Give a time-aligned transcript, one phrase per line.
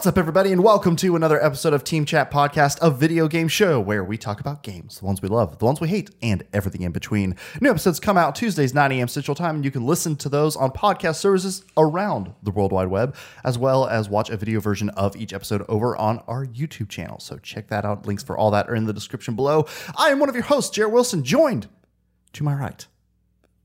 [0.00, 3.48] What's up, everybody, and welcome to another episode of Team Chat Podcast, a video game
[3.48, 6.42] show where we talk about games, the ones we love, the ones we hate, and
[6.54, 7.36] everything in between.
[7.60, 9.08] New episodes come out Tuesdays, 9 a.m.
[9.08, 12.88] Central Time, and you can listen to those on podcast services around the World Wide
[12.88, 13.14] Web,
[13.44, 17.20] as well as watch a video version of each episode over on our YouTube channel.
[17.20, 18.06] So check that out.
[18.06, 19.66] Links for all that are in the description below.
[19.98, 21.68] I am one of your hosts, Jared Wilson, joined
[22.32, 22.86] to my right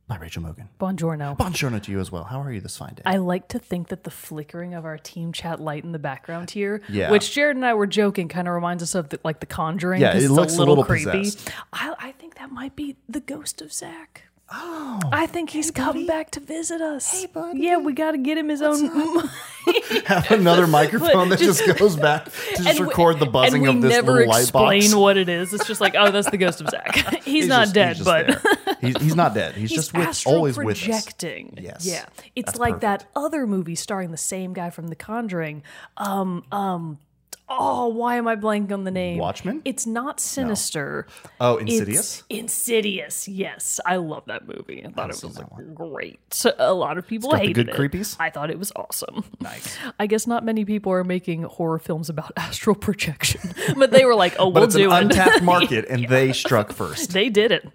[0.08, 0.70] by Rachel Mogan.
[0.80, 1.36] Buongiorno.
[1.38, 2.26] Buongiorno to you as well.
[2.26, 3.02] How are you this fine day?
[3.05, 6.52] I like to think that the flickering of our team chat light in the background
[6.52, 7.09] here, Yeah.
[7.09, 10.02] which Jared and I were joking, kind of reminds us of the, like The Conjuring.
[10.02, 11.31] Yeah, it looks a a little, little creepy.
[11.73, 14.23] I, I think that might be the ghost of Zach.
[14.48, 17.12] Oh, I think he's coming back to visit us.
[17.12, 17.62] Hey, buddy.
[17.62, 18.86] Yeah, we got to get him his own.
[20.06, 24.03] have another microphone that just, goes back to just we- record the buzzing of this
[24.03, 25.52] little light explain what it is.
[25.52, 26.95] It's just like, oh, that's the ghost of Zach.
[27.23, 28.40] he's, He's not just- dead, he's but.
[28.81, 29.56] He's, he's not dead.
[29.56, 30.80] He's, He's just with, always with us.
[30.80, 31.58] projecting.
[31.62, 31.86] Yes.
[31.86, 32.06] Yeah.
[32.36, 35.64] It's That's like that other movie starring the same guy from The Conjuring.
[35.98, 37.00] Um, um,
[37.49, 39.17] oh, why am I blanking on the name?
[39.17, 39.61] Watchmen?
[39.65, 41.07] It's not Sinister.
[41.39, 42.23] Oh, It's Insidious.
[42.29, 43.27] Insidious.
[43.27, 44.83] Yes, I love that movie.
[44.85, 45.39] I thought it was
[45.73, 46.19] great.
[46.57, 47.75] A lot of people hated good it.
[47.75, 48.16] creepies?
[48.19, 49.23] I thought it was awesome.
[49.41, 49.77] Nice.
[49.99, 54.16] I guess not many people are making horror films about astral projection, but they were
[54.16, 57.11] like, "Oh, we'll do it." untapped market, and they struck first.
[57.11, 57.67] they did it,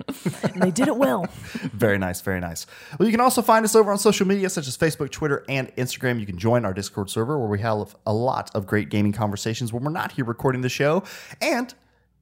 [0.53, 1.27] and they did it well.
[1.73, 2.67] Very nice, very nice.
[2.99, 5.75] Well, you can also find us over on social media such as Facebook, Twitter, and
[5.77, 6.19] Instagram.
[6.19, 9.60] You can join our Discord server where we have a lot of great gaming conversations
[9.73, 11.03] when we're not here recording the show.
[11.41, 11.75] And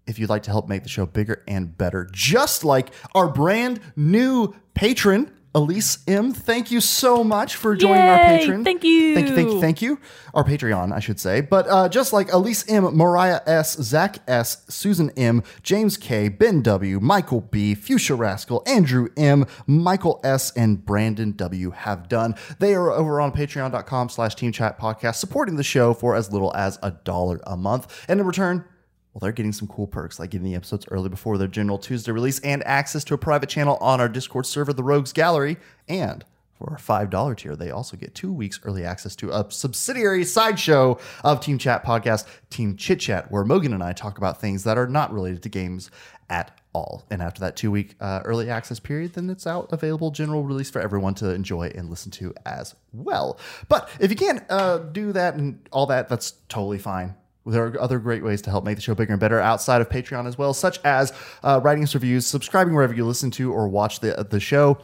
[0.06, 3.81] if you'd like to help make the show bigger and better, just like our brand
[3.94, 6.32] new patron, Elise M.
[6.32, 8.64] Thank you so much for joining our Yay, patron.
[8.64, 9.14] thank you.
[9.14, 9.98] Thank you, thank you, thank you.
[10.34, 11.41] Our Patreon, I should say.
[11.41, 16.62] But uh, just like Elise M, Mariah S, Zach S, Susan M, James K, Ben
[16.62, 22.34] W, Michael B, Fuchsia Rascal, Andrew M, Michael S, and Brandon W have done.
[22.58, 26.54] They are over on patreon.com slash team chat podcast, supporting the show for as little
[26.54, 28.04] as a dollar a month.
[28.06, 28.64] And in return,
[29.12, 32.12] well, they're getting some cool perks like getting the episodes early before their general Tuesday
[32.12, 35.56] release and access to a private channel on our Discord server, the Rogues Gallery.
[35.88, 36.24] And
[36.58, 40.98] for our $5 tier, they also get two weeks early access to a subsidiary sideshow
[41.24, 44.76] of Team Chat podcast, Team Chit Chat, where Mogan and I talk about things that
[44.76, 45.90] are not related to games
[46.28, 47.04] at all.
[47.10, 50.70] And after that two week uh, early access period, then it's out available general release
[50.70, 53.38] for everyone to enjoy and listen to as well.
[53.69, 57.14] But if you can't uh, do that and all that, that's totally fine.
[57.48, 59.88] There are other great ways to help make the show bigger and better outside of
[59.88, 63.69] Patreon as well, such as uh, writing us reviews, subscribing wherever you listen to or
[63.69, 64.78] watch the the show,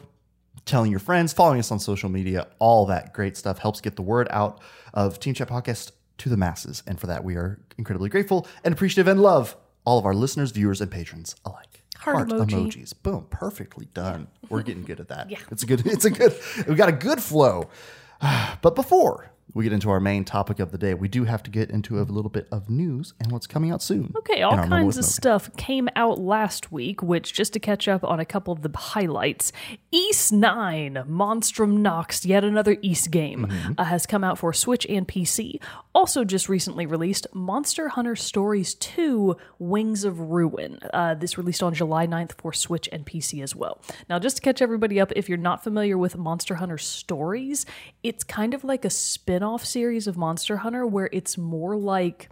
[0.65, 2.47] telling your friends, following us on social media.
[2.59, 4.61] All that great stuff helps get the word out
[4.93, 8.73] of Team Chat Podcast to the masses, and for that we are incredibly grateful and
[8.73, 9.55] appreciative and love
[9.85, 11.83] all of our listeners, viewers, and patrons alike.
[11.97, 12.49] Heart emoji.
[12.49, 14.27] emojis, boom, perfectly done.
[14.49, 15.29] We're getting good at that.
[15.31, 15.85] yeah, it's a good.
[15.85, 16.35] It's a good.
[16.67, 17.69] We got a good flow.
[18.61, 21.51] But before we get into our main topic of the day, we do have to
[21.51, 24.11] get into a little bit of news and what's coming out soon.
[24.17, 28.19] Okay, all kinds of stuff came out last week, which, just to catch up on
[28.19, 29.53] a couple of the highlights,
[29.93, 33.73] Ys 9, Monstrum Nox, yet another Ys game, Mm-hmm.
[33.77, 35.59] uh, has come out for Switch and PC.
[35.93, 40.79] Also, just recently released Monster Hunter Stories 2 Wings of Ruin.
[40.93, 43.79] Uh, this released on July 9th for Switch and PC as well.
[44.09, 47.65] Now, just to catch everybody up, if you're not familiar with Monster Hunter Stories,
[48.03, 52.29] it's kind of like a spin off series of Monster Hunter where it's more like.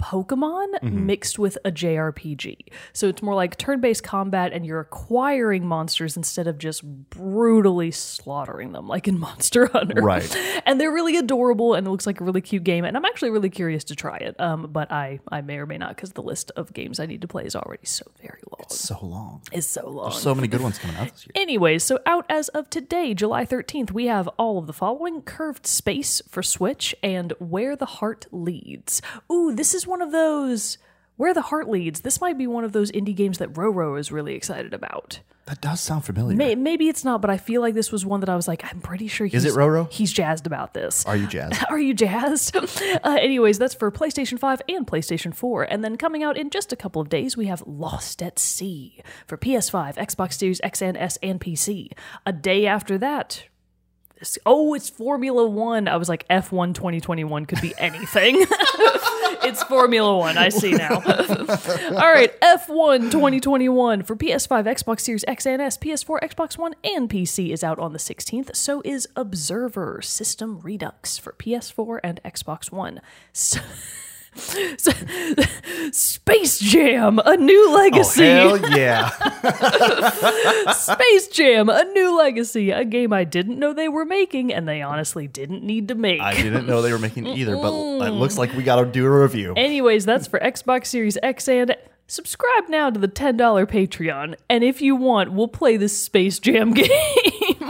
[0.00, 1.06] Pokemon Mm-hmm.
[1.06, 2.56] mixed with a JRPG.
[2.92, 7.90] So it's more like turn based combat and you're acquiring monsters instead of just brutally
[7.90, 10.00] slaughtering them like in Monster Hunter.
[10.02, 10.34] Right.
[10.64, 12.84] And they're really adorable and it looks like a really cute game.
[12.84, 14.38] And I'm actually really curious to try it.
[14.40, 17.20] Um, but I, I may or may not because the list of games I need
[17.22, 18.68] to play is already so very long.
[18.70, 19.42] So long.
[19.52, 20.10] Is so long.
[20.10, 21.32] There's so many good ones coming out this year.
[21.42, 25.66] Anyways, so out as of today, July 13th, we have all of the following Curved
[25.66, 29.02] Space for Switch and Where the Heart Leads.
[29.30, 30.78] Ooh, this is one of those.
[31.16, 32.00] Where the Heart Leads.
[32.00, 35.20] This might be one of those indie games that Roro is really excited about.
[35.44, 36.34] That does sound familiar.
[36.34, 38.64] May- Maybe it's not, but I feel like this was one that I was like,
[38.64, 39.90] I'm pretty sure he's, it Roro?
[39.92, 41.04] He's jazzed about this.
[41.04, 41.62] Are you jazzed?
[41.70, 42.56] Are you jazzed?
[42.56, 45.64] uh, anyways, that's for PlayStation 5 and PlayStation 4.
[45.64, 49.02] And then coming out in just a couple of days, we have Lost at Sea
[49.26, 51.90] for PS5, Xbox Series X and S, and PC.
[52.24, 53.44] A day after that,
[54.44, 55.88] oh, it's Formula One.
[55.88, 58.36] I was like, F1 2021 could be anything.
[59.42, 60.36] it's Formula One.
[60.36, 60.94] I see now.
[60.94, 67.08] All right, F1 2021 for PS5, Xbox Series X and S, PS4, Xbox One, and
[67.08, 68.54] PC is out on the 16th.
[68.54, 73.00] So is Observer System Redux for PS4 and Xbox One.
[73.32, 73.60] So,
[75.92, 78.28] Space Jam, a new legacy.
[78.28, 79.10] Oh, Hell yeah.
[80.72, 84.82] Space Jam, a new legacy, a game I didn't know they were making, and they
[84.82, 86.20] honestly didn't need to make.
[86.20, 87.72] I didn't know they were making either, but
[88.06, 89.54] it looks like we got to do a review.
[89.56, 93.36] Anyways, that's for Xbox Series X and subscribe now to the $10
[93.66, 94.34] Patreon.
[94.48, 96.88] And if you want, we'll play this Space Jam game.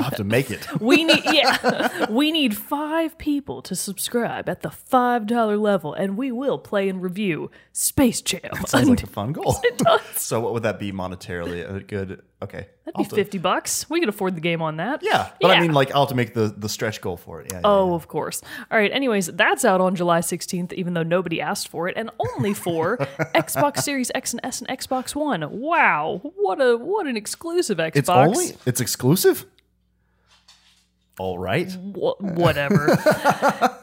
[0.00, 0.66] I'll have to make it.
[0.80, 2.06] we need yeah.
[2.10, 7.02] we need 5 people to subscribe at the $5 level and we will play and
[7.02, 8.40] review Space Jam.
[8.66, 9.56] Sounds like a fun goal.
[9.64, 10.00] it does.
[10.16, 11.68] So what would that be monetarily?
[11.68, 12.68] A good okay.
[12.84, 13.88] That'd I'll be to- 50 bucks.
[13.88, 15.02] We could afford the game on that.
[15.02, 17.48] Yeah, but I mean, like, I'll have to make the the stretch goal for it.
[17.52, 17.58] Yeah.
[17.58, 18.42] yeah, Oh, of course.
[18.70, 18.90] All right.
[18.92, 22.96] Anyways, that's out on July 16th, even though nobody asked for it, and only for
[23.34, 25.48] Xbox Series X and S and Xbox One.
[25.60, 27.96] Wow, what a what an exclusive Xbox.
[27.96, 29.46] It's only it's exclusive.
[31.20, 31.70] All right.
[31.76, 32.96] Wha- whatever.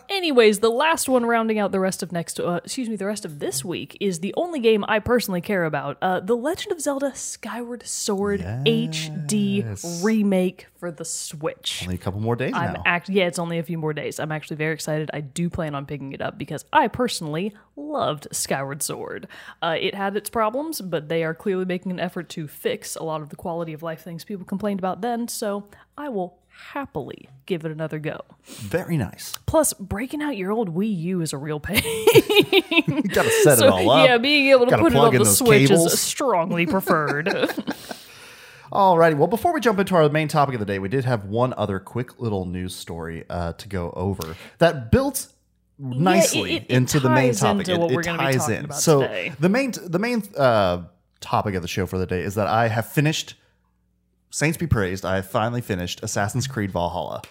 [0.10, 3.26] Anyways, the last one rounding out the rest of next, uh, excuse me, the rest
[3.26, 6.82] of this week is the only game I personally care about: uh, The Legend of
[6.82, 11.84] Zelda: Skyward Sword HD remake for the Switch.
[11.84, 12.84] Only a couple more days I'm now.
[12.88, 14.20] act yeah, it's only a few more days.
[14.20, 15.12] I'm actually very excited.
[15.14, 19.28] I do plan on picking it up because I personally loved Skyward Sword.
[19.62, 23.04] Uh, it had its problems, but they are clearly making an effort to fix a
[23.04, 25.28] lot of the quality of life things people complained about then.
[25.28, 26.40] So I will
[26.72, 28.20] happily give it another go.
[28.46, 29.34] Very nice.
[29.46, 31.82] Plus, breaking out your old Wii U is a real pain.
[31.84, 34.08] You got to set it all up.
[34.08, 35.94] yeah, being able to Gotta put it on the Switch cables.
[35.94, 37.28] is strongly preferred.
[38.72, 39.16] Alrighty.
[39.16, 41.54] Well, before we jump into our main topic of the day, we did have one
[41.58, 45.28] other quick little news story uh, to go over that built
[45.80, 47.62] nicely it- it into the main topic.
[47.70, 48.72] into it what it we're gonna be ties in.
[48.74, 49.32] so today.
[49.40, 50.82] the main the main uh,
[51.22, 53.36] topic of the show for the day is that I have finished.
[54.30, 55.06] Saints be praised.
[55.06, 57.22] I have finally finished Assassin's Creed Valhalla.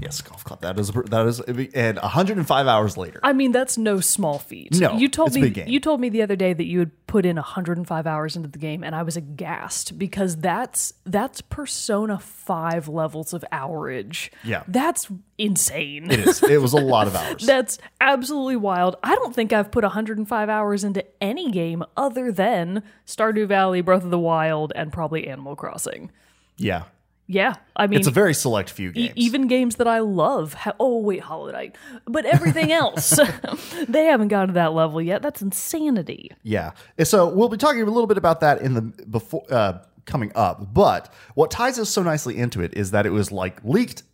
[0.00, 0.60] Yes, golf club.
[0.60, 3.20] That is that is and 105 hours later.
[3.22, 4.78] I mean, that's no small feat.
[4.78, 7.36] No, you told me you told me the other day that you had put in
[7.36, 13.32] 105 hours into the game, and I was aghast because that's that's Persona 5 levels
[13.32, 14.30] of hourage.
[14.44, 14.62] Yeah.
[14.68, 15.08] that's
[15.38, 16.10] insane.
[16.10, 16.42] It is.
[16.42, 17.46] It was a lot of hours.
[17.46, 18.96] That's absolutely wild.
[19.02, 24.04] I don't think I've put 105 hours into any game other than Stardew Valley, Breath
[24.04, 26.10] of the Wild, and probably Animal Crossing.
[26.56, 26.84] yeah,
[27.30, 30.54] Yeah, I mean, it's a very select few E- even games that I love.
[30.54, 31.76] Ha- oh wait, Hollow Knight.
[32.06, 33.20] But everything else,
[33.88, 35.20] they haven't gotten to that level yet.
[35.20, 36.32] That's insanity.
[36.42, 36.72] Yeah.
[37.04, 40.72] So we'll be talking a little bit about that in the before uh, coming up.
[40.72, 44.04] But what ties us so nicely into it is that it was like leaked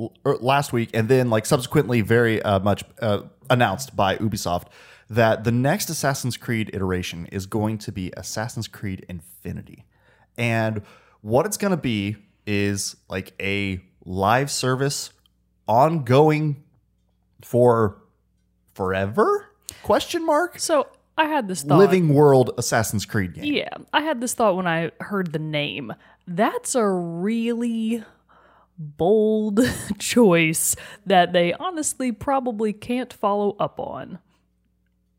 [0.00, 4.66] l- er, last week and then like subsequently very uh, much uh, announced by Ubisoft
[5.08, 9.86] that the next Assassin's Creed iteration is going to be Assassin's Creed Infinity.
[10.36, 10.82] And
[11.20, 15.10] what it's going to be is like a live service
[15.66, 16.62] ongoing
[17.42, 17.98] for
[18.74, 19.46] forever?
[19.82, 20.58] Question mark?
[20.58, 20.86] So
[21.18, 21.78] I had this thought.
[21.78, 23.44] living world Assassin's Creed game.
[23.52, 25.92] Yeah, I had this thought when I heard the name.
[26.26, 28.04] That's a really
[28.78, 29.60] bold
[29.98, 30.76] choice
[31.06, 34.18] that they honestly probably can't follow up on.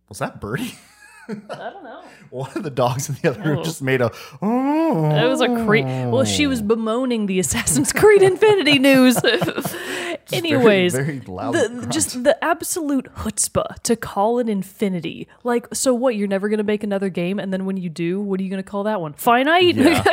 [0.10, 0.76] Was that Birdie?
[1.30, 1.34] I
[1.72, 2.04] don't know.
[2.30, 3.64] One of the dogs in the other room Oh.
[3.64, 4.12] just made a.
[4.42, 5.06] Oh.
[5.16, 9.18] It was a cre- well, she was bemoaning the Assassin's Creed Infinity news.
[10.34, 15.28] Anyways, very loud the, just the absolute chutzpah to call it Infinity.
[15.44, 16.16] Like, so what?
[16.16, 18.50] You're never going to make another game, and then when you do, what are you
[18.50, 19.14] going to call that one?
[19.14, 19.76] Finite.
[19.78, 20.04] Yeah.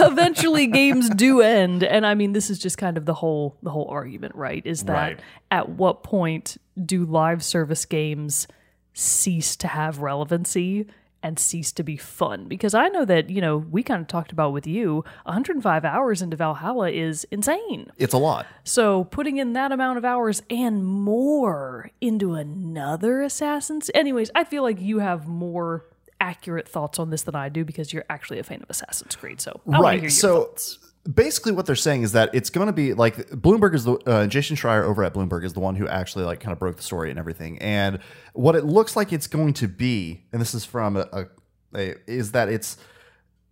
[0.00, 3.70] Eventually, games do end, and I mean, this is just kind of the whole the
[3.70, 4.64] whole argument, right?
[4.66, 5.20] Is that Right.
[5.50, 8.46] at what point do live service games
[8.94, 10.86] cease to have relevancy
[11.22, 14.30] and cease to be fun because i know that you know we kind of talked
[14.30, 18.46] about with you 105 hours into valhalla is insane It's a lot.
[18.62, 24.62] so putting in that amount of hours and more into another assassin's anyways i feel
[24.62, 25.84] like you have more
[26.20, 29.40] accurate thoughts on this than i do because you're actually a fan of assassin's creed
[29.40, 30.12] so I wanna hear your right.
[30.12, 30.78] So thoughts.
[31.12, 34.26] Basically, what they're saying is that it's going to be like Bloomberg is the uh,
[34.26, 36.82] Jason Schreier over at Bloomberg is the one who actually like kind of broke the
[36.82, 37.58] story and everything.
[37.58, 37.98] And
[38.32, 41.26] what it looks like it's going to be, and this is from a, a,
[41.74, 42.76] a is that it's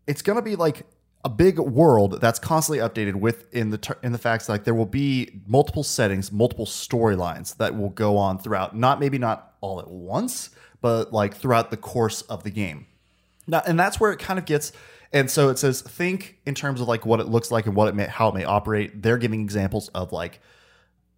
[0.07, 0.87] it's going to be like
[1.25, 4.75] a big world that's constantly updated with in the ter- in the facts like there
[4.75, 8.77] will be multiple settings, multiple storylines that will go on throughout.
[8.77, 12.87] Not maybe not all at once, but like throughout the course of the game.
[13.47, 14.73] Now, and that's where it kind of gets.
[15.13, 17.89] And so it says, think in terms of like what it looks like and what
[17.89, 19.03] it may, how it may operate.
[19.03, 20.41] They're giving examples of like,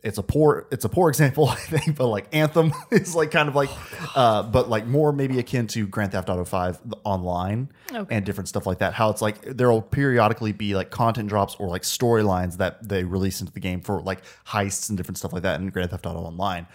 [0.03, 3.49] it's a poor, it's a poor example, I think, but like Anthem is like kind
[3.49, 3.71] of like,
[4.17, 8.15] uh, but like more maybe akin to Grand Theft Auto Five online Okay.
[8.17, 8.95] and different stuff like that.
[8.95, 13.05] How it's like there will periodically be like content drops or like storylines that they
[13.05, 16.05] release into the game for like heists and different stuff like that in Grand Theft
[16.05, 16.67] Auto Online.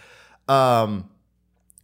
[0.48, 1.08] Um,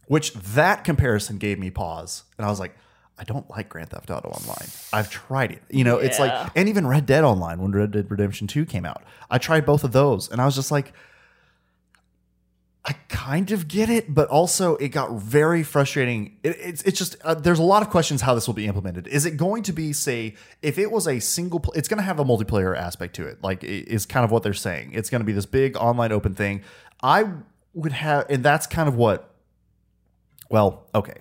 [0.07, 2.23] which that comparison gave me pause.
[2.37, 2.75] And I was like,
[3.19, 4.67] I don't like Grand Theft Auto Online.
[4.93, 5.63] I've tried it.
[5.69, 8.85] You know, it's like, and even Red Dead Online when Red Dead Redemption 2 came
[8.85, 9.03] out.
[9.31, 10.93] I tried both of those and I was just like,
[12.85, 16.37] I kind of get it, but also it got very frustrating.
[16.41, 19.07] It, it's it's just uh, there's a lot of questions how this will be implemented.
[19.07, 21.59] Is it going to be say if it was a single?
[21.59, 23.43] Pl- it's going to have a multiplayer aspect to it.
[23.43, 24.91] Like i- is kind of what they're saying.
[24.93, 26.61] It's going to be this big online open thing.
[27.03, 27.25] I
[27.73, 29.33] would have, and that's kind of what.
[30.49, 31.17] Well, okay.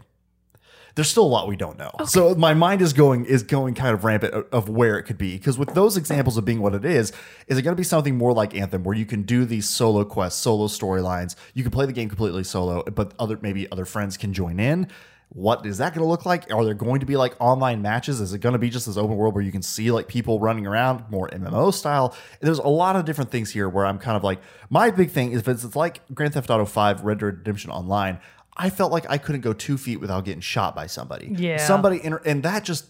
[0.97, 1.93] There's still a lot we don't know.
[2.07, 5.19] So my mind is going is going kind of rampant of, of where it could
[5.19, 7.13] be because with those examples of being what it is,
[7.47, 10.05] is it going to be something more like Anthem where you can do these solo
[10.05, 11.37] quests, solo storylines.
[11.55, 14.89] You can play the game completely solo, but other maybe other friends can join in.
[15.31, 16.53] What is that going to look like?
[16.53, 18.21] Are there going to be like online matches?
[18.21, 20.39] Is it going to be just this open world where you can see like people
[20.39, 22.17] running around more MMO style?
[22.41, 25.33] There's a lot of different things here where I'm kind of like my big thing
[25.33, 28.21] is if it's like Grand Theft Auto 5 Red Dead Redemption Online,
[28.57, 31.29] I felt like I couldn't go two feet without getting shot by somebody.
[31.37, 31.59] Yeah.
[31.59, 32.87] Somebody, inter- and that just,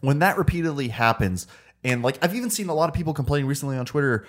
[0.00, 1.46] when that repeatedly happens,
[1.84, 4.26] and like I've even seen a lot of people complaining recently on Twitter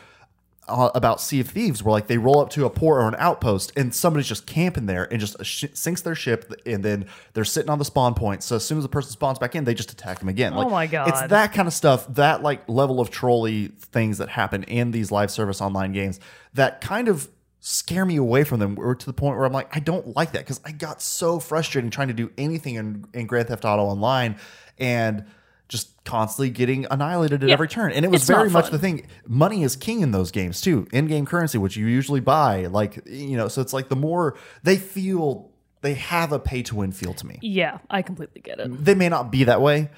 [0.68, 3.16] uh, about Sea of Thieves, where like they roll up to a port or an
[3.18, 7.44] outpost and somebody's just camping there and just sh- sinks their ship, and then they're
[7.46, 8.44] sitting on the spawn point.
[8.44, 10.54] So as soon as the person spawns back in, they just attack them again.
[10.54, 11.10] Like, Oh my God.
[11.10, 15.12] It's that kind of stuff, that like level of trolley things that happen in these
[15.12, 16.20] live service online games
[16.54, 17.28] that kind of
[17.60, 20.32] scare me away from them or to the point where I'm like, I don't like
[20.32, 23.84] that because I got so frustrated trying to do anything in, in Grand Theft Auto
[23.84, 24.38] Online
[24.78, 25.26] and
[25.68, 27.54] just constantly getting annihilated at Yeah.
[27.54, 27.92] every turn.
[27.92, 29.06] And it was It's very much the thing.
[29.28, 30.88] Money is king in those games too.
[30.92, 34.78] In-game currency, which you usually buy, like you know, so it's like the more they
[34.78, 35.52] feel
[35.82, 37.38] they have a pay to win feel to me.
[37.42, 38.84] Yeah, I completely get it.
[38.84, 39.90] They may not be that way,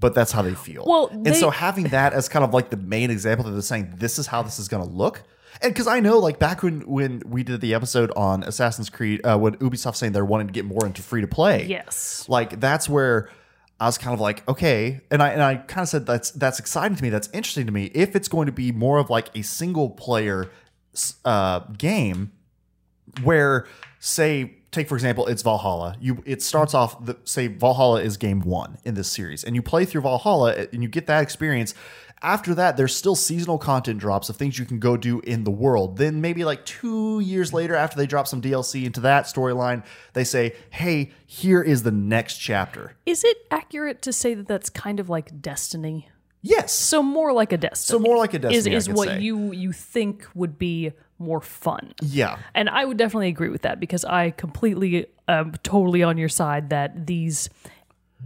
[0.00, 0.84] but that's how they feel.
[0.86, 3.94] Well, and so having that as kind of like the main example that they're saying
[3.98, 5.22] this is how this is going to look.
[5.60, 9.20] And because I know, like back when when we did the episode on Assassin's Creed,
[9.24, 12.24] uh, when Ubisoft saying they're wanting to get more into free to play, Yes.
[12.28, 13.28] like that's where
[13.78, 16.58] I was kind of like, okay, and I and I kind of said that's that's
[16.58, 17.86] exciting to me, that's interesting to me.
[17.94, 20.50] If it's going to be more of like a single player
[21.24, 22.32] uh, game,
[23.22, 23.66] where
[23.98, 28.40] say take for example it's valhalla you it starts off the say valhalla is game
[28.40, 31.74] one in this series and you play through valhalla and you get that experience
[32.22, 35.50] after that there's still seasonal content drops of things you can go do in the
[35.50, 39.84] world then maybe like two years later after they drop some dlc into that storyline
[40.12, 44.70] they say hey here is the next chapter Is it accurate to say that that's
[44.70, 46.08] kind of like destiny?
[46.42, 47.98] yes So more like a destiny.
[47.98, 49.20] so more like a destiny is I what say.
[49.20, 51.94] you you think would be more fun.
[52.02, 56.28] yeah And I would definitely agree with that because I completely um totally on your
[56.28, 57.48] side that these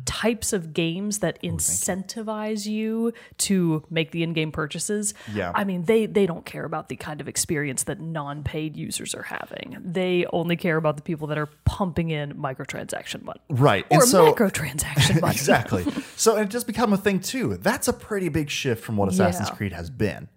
[0.04, 5.52] types of games that incentivize you to make the in-game purchases Yeah.
[5.54, 9.22] i mean they they don't care about the kind of experience that non-paid users are
[9.22, 13.98] having they only care about the people that are pumping in microtransaction money right or
[14.00, 15.84] and so macrotransaction money exactly.
[16.16, 17.56] So it just become a thing too.
[17.58, 19.54] That's a pretty big shift from what Assassin's Yeah.
[19.56, 20.28] Creed has been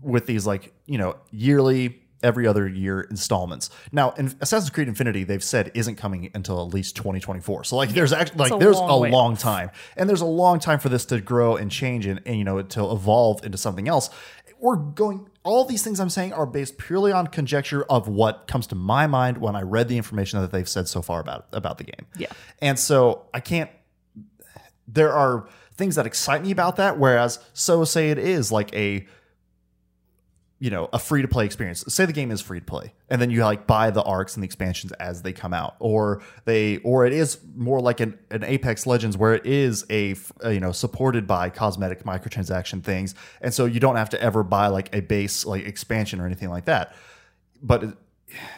[0.00, 3.70] with these like, you know, yearly every other year installments.
[3.92, 7.64] Now, in Assassin's Creed Infinity, they've said isn't coming until at least 2024.
[7.64, 9.70] So like there's actually like a there's long a way long time.
[9.96, 12.60] And there's a long time for this to grow and change and, and you know,
[12.62, 14.10] to evolve into something else.
[14.60, 18.66] We're going all these things I'm saying are based purely on conjecture of what comes
[18.68, 21.78] to my mind when I read the information that they've said so far about about
[21.78, 22.06] the game.
[22.16, 22.28] Yeah.
[22.60, 23.70] And so I can't
[24.86, 29.06] there are things that excite me about that whereas so say it is like a
[30.58, 31.84] you know a free to play experience.
[31.88, 34.42] Say the game is free to play and then you like buy the arcs and
[34.42, 35.76] the expansions as they come out.
[35.78, 40.16] Or they or it is more like an, an apex legends where it is a,
[40.44, 43.14] uh, you know supported by cosmetic microtransaction things.
[43.40, 46.50] And so you don't have to ever buy like a base like expansion or anything
[46.50, 46.94] like that.
[47.62, 47.96] But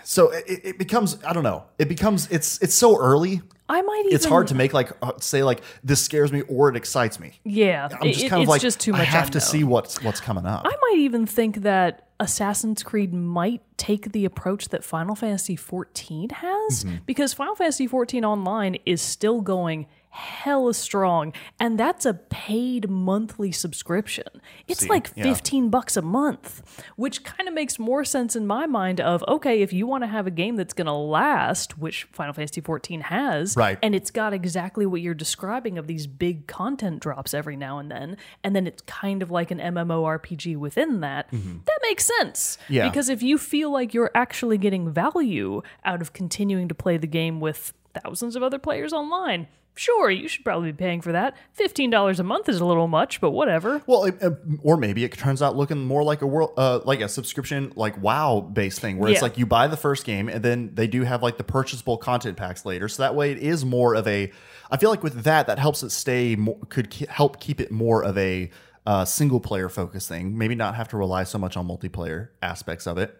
[0.04, 4.02] so it, it becomes i don't know it becomes it's it's so early i might
[4.06, 7.18] even it's hard to make like uh, say like this scares me or it excites
[7.20, 7.38] me.
[7.44, 10.02] yeah I'm just it- kind of like just too much I have to see what's
[10.02, 10.62] what's coming up.
[10.64, 16.32] I might even think that Assassin's Creed might take the approach that Final Fantasy XIV
[16.32, 16.96] has Mm-hmm.
[17.06, 23.52] because Final Fantasy XIV Online is still going hella strong and that's a paid monthly
[23.52, 24.24] subscription.
[24.66, 25.22] It's See, like yeah.
[25.24, 29.62] 15 bucks a month, which kind of makes more sense in my mind of okay,
[29.62, 33.02] if you want to have a game that's going to last, which Final Fantasy XIV
[33.02, 33.78] has, Right.
[33.82, 37.90] and it's got exactly what you're describing of these big content drops every now and
[37.90, 42.72] then and then it's kind of like an MMORPG within that that makes sense Mm-hmm.
[42.74, 42.88] Yeah.
[42.88, 47.06] because if you feel like you're actually getting value out of continuing to play the
[47.06, 49.46] game with thousands of other players online
[49.76, 51.36] Sure, you should probably be paying for that.
[51.58, 53.80] $15 a month is a little much, but whatever.
[53.86, 54.22] Well, it,
[54.62, 58.00] or maybe it turns out looking more like a world, uh, like a subscription, like
[58.02, 61.02] WoW based thing, where it's like you buy the first game and then they do
[61.04, 62.88] have like the purchasable content packs later.
[62.88, 64.30] So that way, it is more of a.
[64.70, 66.36] I feel like with that, that helps it stay.
[66.36, 68.50] More, could ke- help keep it more of a
[68.86, 70.36] uh, single player focus thing.
[70.36, 73.16] Maybe not have to rely so much on multiplayer aspects of it.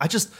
[0.00, 0.32] I just.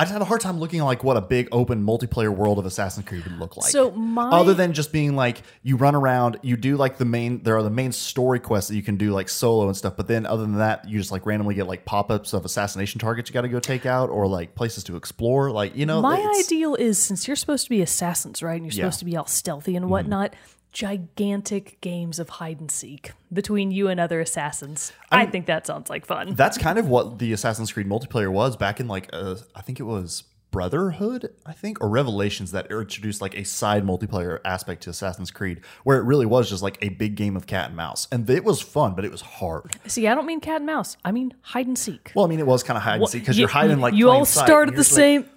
[0.00, 2.58] I just had a hard time looking at like what a big open multiplayer world
[2.58, 3.70] of Assassin's Creed would look like.
[3.70, 7.42] So my- other than just being like you run around, you do like the main.
[7.42, 9.96] There are the main story quests that you can do like solo and stuff.
[9.98, 12.98] But then other than that, you just like randomly get like pop ups of assassination
[12.98, 15.50] targets you got to go take out, or like places to explore.
[15.50, 18.54] Like you know, My ideal is since you're supposed to be assassins, right?
[18.60, 18.70] And you're Yeah.
[18.70, 18.86] Mm-hmm.
[18.92, 20.34] supposed to be all stealthy and whatnot,
[20.72, 24.92] gigantic games of hide and seek between you and other assassins.
[25.10, 26.34] i think that sounds like fun.
[26.34, 29.80] That's kind of what the Assassin's Creed multiplayer was back in like uh, I think
[29.80, 34.90] it was Brotherhood, I think, or Revelations that introduced like a side multiplayer aspect to
[34.90, 38.08] Assassin's Creed, where it really was just like a big game of cat and mouse,
[38.10, 39.70] and it was fun, but it was hard.
[39.86, 40.96] See, I don't mean cat and mouse.
[41.04, 42.10] I mean hide and seek.
[42.16, 43.94] Well, I mean, it was kind of hide and seek because You- you're hiding like
[43.94, 45.30] you all sight, start at the you're like, same.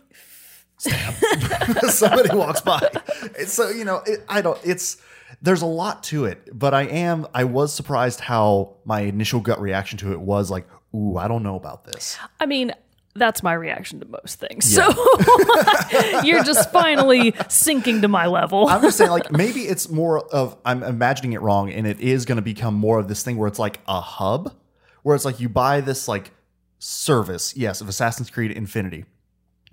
[1.90, 2.80] somebody walks by.
[3.38, 4.60] It's so you know, it, I don't.
[4.63, 4.98] It's
[5.43, 7.27] there's a lot to it, but I am.
[7.33, 11.43] I was surprised how my initial gut reaction to it was like, "Ooh, I don't
[11.43, 12.73] know about this." I mean,
[13.13, 14.73] that's my reaction to most things.
[14.73, 14.88] So
[16.23, 18.67] you're just finally sinking to my level.
[18.69, 22.25] I'm just saying, like maybe it's more of I'm imagining it wrong, and it is
[22.25, 24.53] going to become more of this thing where it's like a hub,
[25.03, 26.31] where it's like you buy this like
[26.79, 29.03] service, yes, of Assassin's Creed Infinity.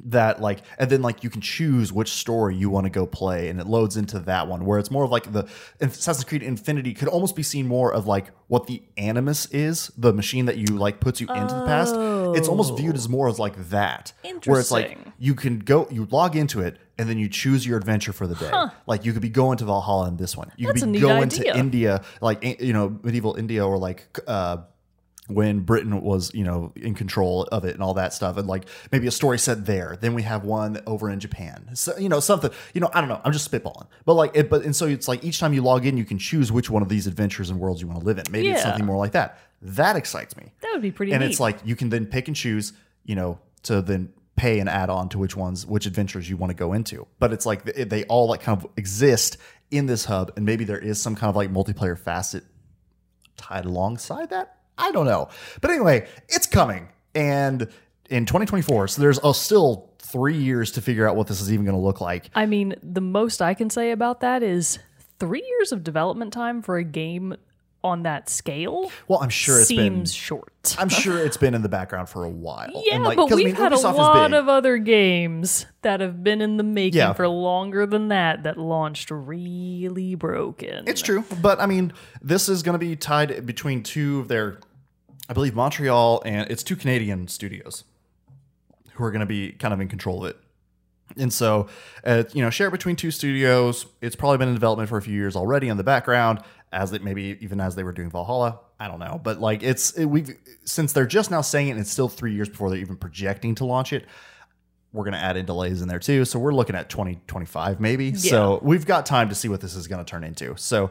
[0.06, 3.48] That like, and then like you can choose which story you want to go play,
[3.48, 4.64] and it loads into that one.
[4.64, 5.46] Where it's more of like the
[5.80, 10.12] Assassin's Creed Infinity could almost be seen more of like what the Animus is, the
[10.12, 11.94] machine that you like puts you into the past.
[12.36, 14.12] It's almost viewed as more as like that,
[14.44, 17.78] where it's like you can go, you log into it, and then you choose your
[17.78, 18.50] adventure for the day.
[18.86, 20.50] Like you could be going to Valhalla in this one.
[20.56, 21.52] You That's could be going idea.
[21.52, 24.58] to India, like you know, medieval India, or like uh,
[25.30, 28.66] when Britain was you know in control of it and all that stuff, and like
[28.92, 29.96] maybe a story set there.
[30.00, 31.70] Then we have one over in Japan.
[31.74, 32.50] So you know something.
[32.74, 33.20] You know I don't know.
[33.24, 34.50] I'm just spitballing, but like it.
[34.50, 36.82] But and so it's like each time you log in, you can choose which one
[36.82, 38.24] of these adventures and worlds you want to live in.
[38.30, 39.38] Maybe it's something more like that.
[39.62, 41.30] That excites me that would be pretty and neat.
[41.30, 42.72] it's like you can then pick and choose
[43.04, 46.50] you know to then pay and add on to which ones which adventures you want
[46.50, 49.36] to go into but it's like they all like kind of exist
[49.70, 52.42] in this hub and maybe there is some kind of like multiplayer facet
[53.36, 55.28] tied alongside that i don't know
[55.60, 57.68] but anyway it's coming and
[58.08, 61.64] in 2024 so there's uh, still three years to figure out what this is even
[61.64, 64.78] going to look like I mean, the most I can say about that is
[65.20, 67.36] three years of development time for a game
[67.82, 70.76] on that scale well i'm sure it's been seems short.
[70.78, 73.48] i'm sure it's been in the background for a while Yeah, like, but we've I
[73.48, 77.14] mean, had Ubisoft a lot of other games that have been in the making Yeah.
[77.14, 80.84] for longer than that that launched really broken.
[80.88, 84.60] It's true, but I mean, this is going to be tied between two of their,
[85.30, 87.84] I believe Montreal and it's two Canadian studios
[88.94, 90.36] who are going to be kind of in control of it.
[91.16, 91.68] And so,
[92.04, 93.86] uh, you know, share it between two studios.
[94.00, 96.40] It's probably been in development for a few years already in the background,
[96.72, 98.58] as it maybe even as they were doing Valhalla.
[98.80, 101.80] I don't know, but like it's it, we've since they're just now saying it, and
[101.80, 104.06] it's still three years before they're even projecting to launch it.
[104.92, 108.14] We're going to add in delays in there too, so we're looking at 2025 maybe.
[108.14, 110.56] So we've got time to see what this is going to turn into.
[110.56, 110.90] So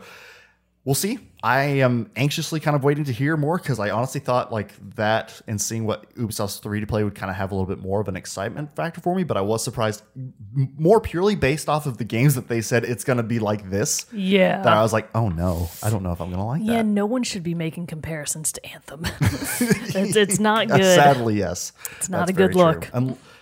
[0.86, 1.20] we'll see.
[1.42, 5.40] I am anxiously kind of waiting to hear more because I honestly thought like that
[5.48, 8.02] and seeing what Ubisoft's three to play would kind of have a little bit more
[8.02, 9.24] of an excitement factor for me.
[9.24, 10.34] But I was surprised m-
[10.78, 13.70] more purely based off of the games that they said it's going to be like
[13.70, 14.06] this.
[14.12, 14.62] yeah.
[14.62, 16.68] That I was like, oh no, I don't know if I'm going to like yeah,
[16.68, 16.74] that.
[16.74, 19.06] Yeah, no one should be making comparisons to Anthem.
[19.62, 20.96] it's, it's not Uh, good.
[20.96, 21.72] Sadly, yes.
[21.98, 22.90] It's not a good look.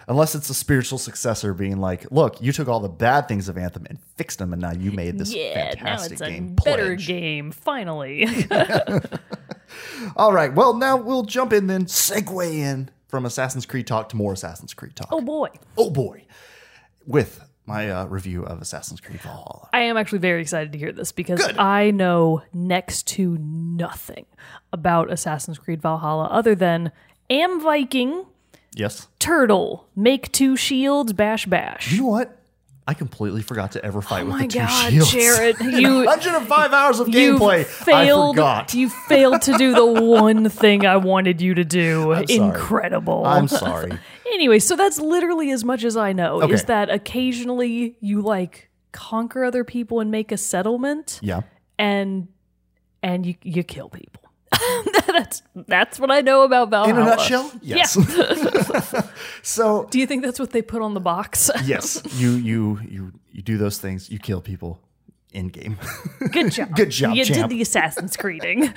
[0.08, 3.58] Unless it's a spiritual successor being like, look, you took all the bad things of
[3.58, 6.56] Anthem and fixed them, and now you made this yeah, now fantastic it's a game.
[6.56, 7.08] better Pledge.
[7.08, 8.28] game, finally.
[10.16, 10.54] All right.
[10.54, 14.74] Well, now we'll jump in then, segue in from Assassin's Creed talk to more Assassin's
[14.74, 15.10] Creed talk.
[15.12, 15.50] oh boy.
[15.78, 16.26] Oh, boy.
[17.06, 19.70] With my uh, review of Assassin's Creed Valhalla.
[19.74, 24.26] I am actually very excited to hear this because I know next to nothing
[24.72, 26.94] about Assassin's Creed Valhalla other than
[27.30, 28.26] am Viking,
[28.78, 29.08] Yes.
[29.20, 31.92] turtle, make two shields, bash bash.
[31.92, 32.34] You know what?
[32.90, 35.12] I completely forgot to ever fight Oh with my the two god, shields.
[35.12, 37.66] Jared, you 105 hours of gameplay.
[37.66, 38.36] failed.
[38.40, 38.74] I forgot.
[38.74, 42.04] You failed to do the one thing I wanted you to do.
[42.14, 42.26] sorry.
[42.30, 43.26] Incredible.
[43.26, 43.92] I'm sorry.
[44.34, 49.46] Anyway, so that's literally as much as I know is that occasionally you like conquer
[49.46, 51.42] other people and make a settlement Yeah.
[51.80, 52.28] and
[53.02, 54.27] and you you kill people.
[55.08, 57.02] that's that's what I know about Valhalla.
[57.02, 57.94] In a nutshell, yes.
[59.44, 61.50] so Do you think that's what they put on the box?
[61.66, 64.10] yes, you you you you do those things.
[64.10, 64.80] You kill people
[65.34, 65.78] in game.
[66.32, 66.76] Good job.
[66.76, 67.50] Good job, You champ.
[67.50, 68.74] did the Assassin's Creeding.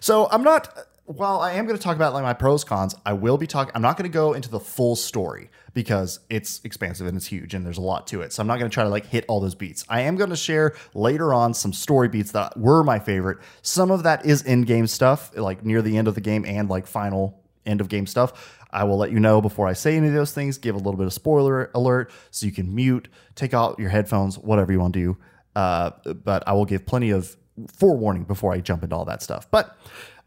[0.00, 0.68] So I'm not.
[1.04, 3.70] While I am going to talk about like my pros cons, I will be talking.
[3.76, 7.52] I'm not going to go into the full story because it's expansive and it's huge
[7.52, 8.32] and there's a lot to it.
[8.32, 9.84] So I'm not going to try to like hit all those beats.
[9.90, 13.36] I am going to share later on some story beats that were my favorite.
[13.60, 16.86] Some of that is in-game stuff, like near the end of the game and like
[16.86, 18.58] final end of game stuff.
[18.70, 20.56] I will let you know before I say any of those things.
[20.56, 24.38] Give a little bit of spoiler alert so you can mute, take out your headphones,
[24.38, 25.18] whatever you want to do.
[25.54, 25.90] Uh,
[26.24, 27.36] but I will give plenty of
[27.70, 29.50] forewarning before I jump into all that stuff.
[29.50, 29.76] But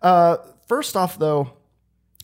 [0.03, 1.53] uh, first off, though,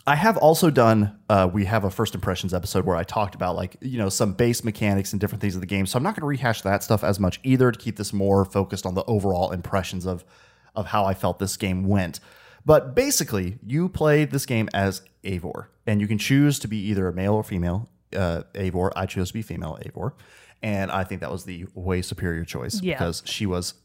[0.07, 1.17] I have also done.
[1.29, 4.33] Uh, we have a first impressions episode where I talked about like you know some
[4.33, 5.85] base mechanics and different things of the game.
[5.87, 8.45] So I'm not going to rehash that stuff as much either to keep this more
[8.45, 10.23] focused on the overall impressions of
[10.75, 12.19] of how I felt this game went.
[12.65, 17.07] But basically, you play this game as Eivor, and you can choose to be either
[17.07, 18.91] a male or female uh, Eivor.
[18.95, 20.11] I chose to be female Eivor,
[20.61, 22.93] and I think that was the way superior choice Yeah.
[22.97, 23.75] because she was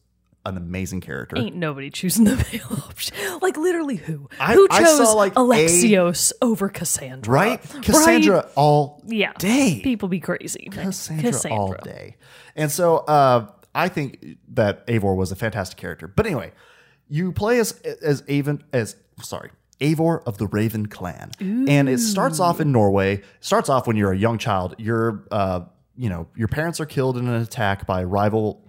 [0.46, 1.36] an amazing character.
[1.38, 3.16] Ain't nobody choosing the male option.
[3.42, 4.28] Like literally who?
[4.40, 7.32] I- who I chose saw, like, a- Alexios over Cassandra?
[7.32, 7.62] right?
[7.82, 9.32] Cassandra all Yeah.
[9.38, 9.80] day.
[9.82, 10.68] People be crazy.
[10.70, 12.16] Cassandra, all day.
[12.56, 16.08] And so uh, I think that Eivor was a fantastic character.
[16.08, 16.52] But anyway,
[17.08, 17.72] you play as
[18.02, 19.50] as Avon as sorry.
[19.80, 21.30] Eivor of the Raven clan.
[21.40, 23.22] And it starts off in Norway.
[23.40, 24.74] Starts off when you're a young child.
[24.78, 25.60] You're uh,
[25.96, 28.62] you know, your parents are killed in an attack by rival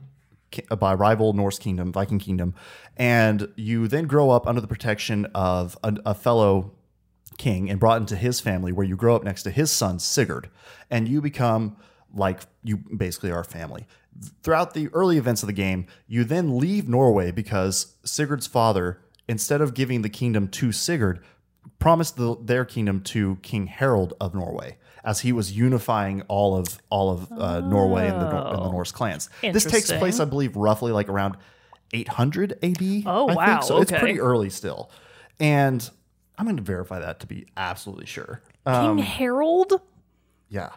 [0.69, 2.53] Uh, by rival Norse kingdom, Viking kingdom,
[2.97, 6.71] and you then grow up under the protection of a, a fellow
[7.37, 10.49] king and brought into his family, where you grow up next to his son Sigurd,
[10.89, 11.77] and you become
[12.13, 13.87] like you basically are family.
[14.43, 19.61] Throughout the early events of the game, you then leave Norway because Sigurd's father, instead
[19.61, 21.23] of giving the kingdom to Sigurd,
[21.79, 26.79] promised the, their kingdom to King Harold of Norway, as he was unifying all of
[26.89, 29.29] all of uh, Norway and the, and the Norse clans.
[29.41, 31.37] This takes place, I believe, roughly like around
[31.93, 33.03] 800 AD.
[33.05, 33.63] Oh, I wow, Think.
[33.63, 34.91] So it's pretty early still,
[35.39, 35.87] and
[36.37, 38.41] I'm going to verify that to be absolutely sure.
[38.65, 39.81] Uh, King Harold?
[40.49, 40.69] yeah.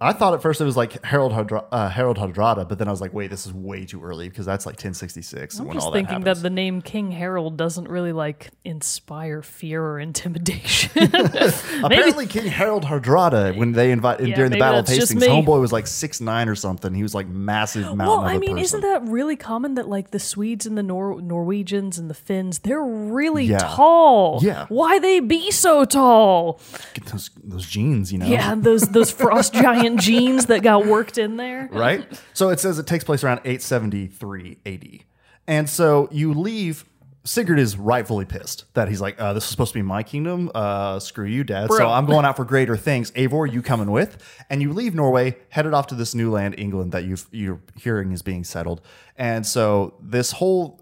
[0.00, 2.90] I thought at first it was like Harold Hadra- uh, Harold Hardrada, but then I
[2.90, 5.92] was like, wait, this is way too early because that's like 1066 I'm just that
[5.92, 6.24] thinking happens.
[6.24, 10.90] that the name King Harold doesn't really like inspire fear or intimidation.
[11.84, 15.26] Apparently, King Harold Hardrada, when they invited Yeah, during the Battle of Hastings, me.
[15.28, 16.94] homeboy was like six nine or something.
[16.94, 17.98] He was like massive mountain.
[18.06, 18.58] well, I mean, person.
[18.64, 22.60] isn't that really common that like the Swedes and the Nor- Norwegians and the Finns,
[22.60, 23.58] they're really Yeah.
[23.58, 24.40] tall.
[24.42, 24.66] Yeah.
[24.68, 26.60] Why they be so tall?
[26.94, 28.26] Get those, those genes, you know?
[28.26, 31.68] Yeah, those those frost giant genes that got worked in there.
[31.72, 32.06] right?
[32.32, 35.04] So it says it takes place around 873 AD.
[35.46, 36.84] And so you leave.
[37.24, 40.50] Sigurd is rightfully pissed that he's like, uh, this is supposed to be my kingdom.
[40.54, 41.70] Uh, screw you, dad.
[41.70, 43.10] So I'm going out for greater things.
[43.10, 44.16] Eivor, you coming with?
[44.48, 48.12] And you leave Norway, headed off to this new land, England, that you've, you're hearing
[48.12, 48.80] is being settled.
[49.16, 50.80] And so this whole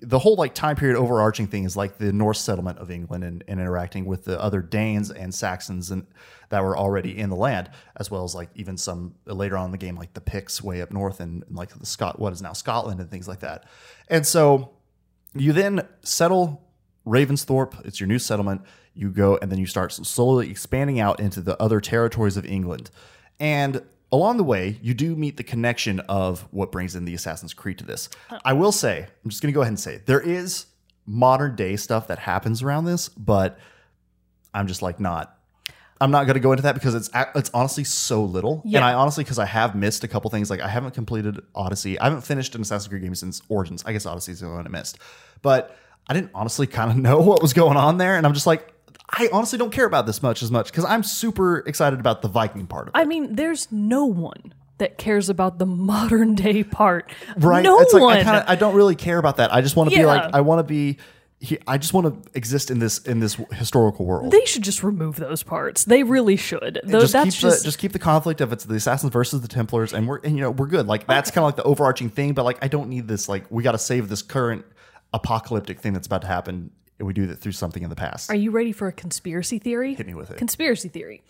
[0.00, 3.44] the whole like time period overarching thing is like the Norse settlement of England and,
[3.48, 6.06] and interacting with the other Danes and Saxons and
[6.54, 9.66] that were already in the land, as well as like even some uh, later on
[9.66, 12.32] in the game, like the Picts way up north and, and like the Scot what
[12.32, 13.64] is now Scotland and things like that.
[14.08, 14.70] And so
[15.34, 16.62] you then settle
[17.04, 17.84] Ravensthorpe.
[17.84, 18.62] It's your new settlement.
[18.94, 22.88] You go and then you start slowly expanding out into the other territories of England.
[23.40, 27.52] And along the way, you do meet the connection of what brings in the Assassin's
[27.52, 28.08] Creed to this.
[28.30, 28.38] Uh.
[28.44, 30.66] I will say, I'm just going to go ahead and say, there is
[31.04, 33.58] modern day stuff that happens around this, but
[34.54, 35.36] I'm just like not.
[36.00, 38.78] I'm not going to go into that because it's it's honestly so little, Yeah.
[38.78, 40.50] and I honestly because I have missed a couple things.
[40.50, 41.98] Like I haven't completed Odyssey.
[41.98, 43.82] I haven't finished an Assassin's Creed game since Origins.
[43.86, 44.98] I guess Odyssey is the one I missed,
[45.42, 45.76] but
[46.08, 48.72] I didn't honestly kind of know what was going on there, and I'm just like,
[49.08, 52.28] I honestly don't care about this much as much because I'm super excited about the
[52.28, 52.98] Viking part of it.
[52.98, 57.08] I mean, there's no one that cares about the modern day part.
[57.36, 57.62] right?
[57.62, 58.16] No it's like one.
[58.18, 59.54] I kind of I don't really care about that.
[59.54, 60.98] I just want to be like I want to be.
[61.44, 64.30] He- I just want to exist in this in this historical world.
[64.32, 65.84] they should just remove those parts.
[65.84, 66.80] They really should.
[66.84, 69.40] Though just that's keep just, the just keep the conflict of it's the assassins versus
[69.42, 70.86] the Templars, and we're and you know we're good.
[70.86, 72.32] Like that's kind of like the overarching thing.
[72.34, 73.28] But like I don't need this.
[73.28, 74.64] Like we got to save this current
[75.12, 76.70] apocalyptic thing that's about to happen.
[76.98, 78.30] And we do that through something in the past.
[78.30, 79.94] Are you ready for a conspiracy theory?
[79.94, 80.36] Hit me with it.
[80.38, 81.22] Conspiracy theory.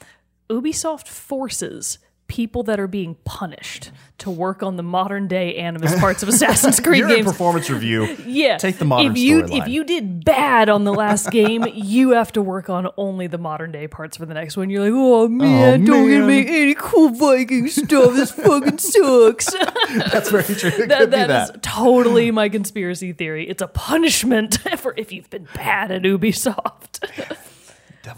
[0.50, 1.98] Ubisoft forces
[2.35, 6.81] people that are being punished to work on the modern day animus parts of Assassin's
[6.81, 7.27] Creed You're games.
[7.31, 8.16] performance review.
[8.27, 8.59] Yeah.
[8.59, 9.62] take the modern if you storyline.
[9.62, 13.38] if you did bad on the last game, you have to work on only the
[13.38, 14.68] modern day parts for the next one.
[14.68, 18.14] You're like, oh, oh man, don't man." get me any cool Viking stuff.
[18.14, 19.53] This fucking sucks.
[20.12, 20.87] That's very true.
[20.88, 21.51] That that that.
[21.51, 23.49] is totally my conspiracy theory.
[23.49, 26.99] It's a punishment for if you've been bad at Ubisoft.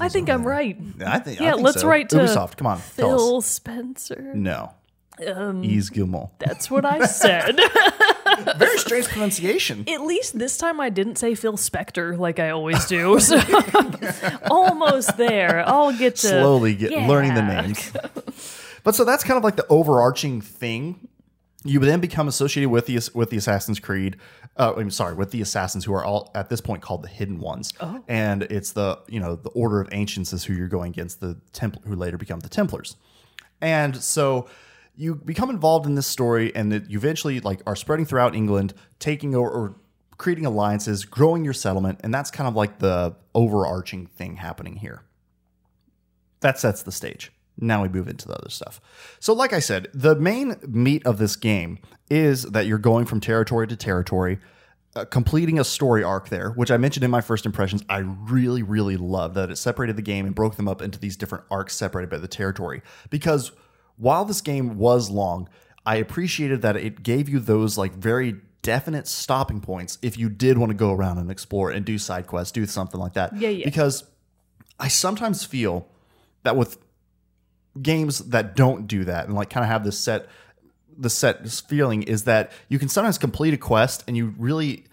[0.00, 0.76] I think I'm right.
[1.04, 1.40] I think.
[1.40, 1.88] I Yeah, think let's so.
[1.88, 2.56] write to Ubisoft.
[2.56, 2.78] Come on.
[2.78, 4.32] Phil Spencer.
[4.34, 4.72] No.
[5.26, 6.28] Um, Yves Guillemot.
[6.38, 7.58] That's what I said.
[8.58, 9.88] Very strange pronunciation.
[9.88, 13.18] At least this time I didn't say Phil Spector like I always do.
[13.20, 13.40] So
[14.50, 15.66] almost there.
[15.66, 17.06] I'll get to Slowly get Yeah.
[17.08, 17.92] learning the names.
[18.84, 21.08] but so that's kind of like the overarching thing.
[21.64, 24.16] You then become associated with the with the Assassin's Creed.
[24.58, 27.40] Uh, I'm sorry, with the assassins who are all at this point called the Hidden
[27.40, 28.02] Ones, Oh.
[28.08, 31.36] and it's the you know the Order of Ancients is who you're going against the
[31.52, 32.96] Templar who later become the Templars,
[33.60, 34.48] and so
[34.94, 38.72] you become involved in this story, and that you eventually like are spreading throughout England,
[38.98, 39.76] taking over or
[40.16, 45.02] creating alliances, growing your settlement, and that's kind of like the overarching thing happening here
[46.40, 47.30] that sets the stage.
[47.58, 48.80] Now we move into the other stuff.
[49.18, 51.78] So, like I said, the main meat of this game
[52.10, 54.38] is that you're going from territory to territory,
[54.94, 57.82] uh, completing a story arc there, which I mentioned in my first impressions.
[57.88, 61.16] I really, really love that it separated the game and broke them up into these
[61.16, 62.82] different arcs separated by the territory.
[63.10, 63.52] Because
[63.96, 65.48] while this game was long,
[65.84, 70.58] I appreciated that it gave you those like very definite stopping points if you did
[70.58, 73.34] want to go around and explore and do side quests, do something like that.
[73.36, 73.64] Yeah, yeah.
[73.64, 74.04] Because
[74.80, 75.88] I sometimes feel
[76.42, 76.78] that with
[77.82, 80.26] games that don't do that and like kind of have this set
[80.98, 84.84] the set feeling is that you can sometimes complete a quest and you really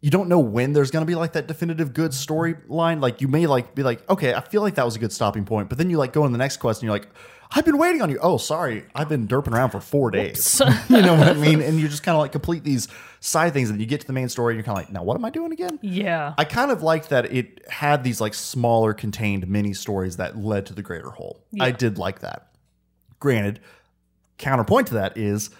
[0.00, 3.00] you don't know when there's going to be like that definitive good storyline.
[3.00, 5.44] Like you may like be like okay i feel like that was a good stopping
[5.44, 7.08] point but then you like go on the next quest and you're like
[7.54, 11.00] i've been waiting on you oh sorry i've been derping around for four days you
[11.02, 12.88] know what i mean and you just kind of like complete these
[13.20, 15.02] side things and you get to the main story and you're kind of like now
[15.02, 16.34] what am i doing again Yeah.
[16.36, 20.66] I kind of liked that it had these like smaller contained mini stories that led
[20.66, 21.44] to the greater whole.
[21.60, 22.48] I did like that.
[23.20, 23.60] Granted,
[24.38, 25.50] counterpoint to that is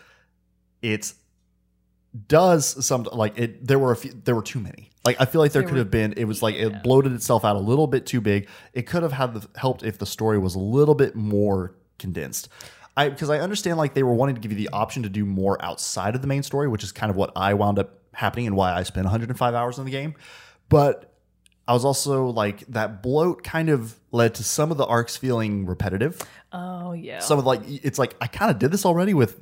[0.82, 1.12] it
[2.28, 4.90] does some like it there were a few there were too many.
[5.04, 6.66] Like I feel like there, There could were- have been it was like Yeah.
[6.66, 8.48] it bloated itself out a little bit too big.
[8.72, 12.48] It could have had the, helped if the story was a little bit more condensed.
[12.96, 15.24] I because I understand like they were wanting to give you the option to do
[15.24, 18.46] more outside of the main story, which is kind of what I wound up happening
[18.46, 20.14] and why I spent 105 hours in the game.
[20.68, 21.12] But
[21.66, 25.66] I was also like that bloat kind of led to some of the arcs feeling
[25.66, 26.22] repetitive.
[26.52, 27.18] oh yeah.
[27.20, 29.40] Some of like it's like I kind of did this already with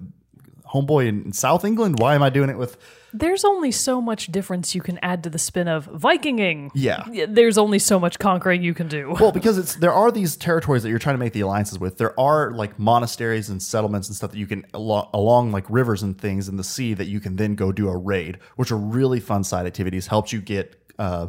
[0.72, 1.98] Homeboy in, in South England.
[1.98, 2.76] Why am I doing it with?
[3.12, 6.70] There's only so much difference you can add to the spin of Vikinging.
[6.74, 7.26] Yeah.
[7.28, 9.14] There's only so much conquering you can do.
[9.20, 11.98] Well, because it's there are these territories that you're trying to make the alliances with.
[11.98, 16.02] There are like monasteries and settlements and stuff that you can along, along like rivers
[16.02, 18.78] and things in the sea that you can then go do a raid, which are
[18.78, 20.06] really fun side activities.
[20.06, 21.28] Helps you get uh,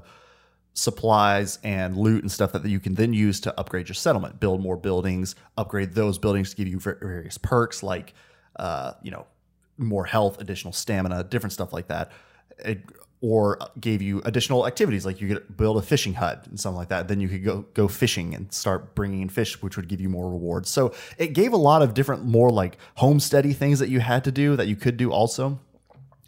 [0.73, 4.61] supplies and loot and stuff that you can then use to upgrade your settlement, build
[4.61, 8.13] more buildings, upgrade those buildings to give you various perks like
[8.57, 9.25] uh, you know
[9.77, 12.11] more health, additional stamina, different stuff like that.
[12.59, 12.81] It,
[13.23, 16.89] or gave you additional activities like you could build a fishing hut and something like
[16.89, 17.07] that.
[17.07, 20.09] Then you could go go fishing and start bringing in fish, which would give you
[20.09, 20.69] more rewards.
[20.69, 24.31] So it gave a lot of different, more like homesteady things that you had to
[24.31, 25.57] do that you could do also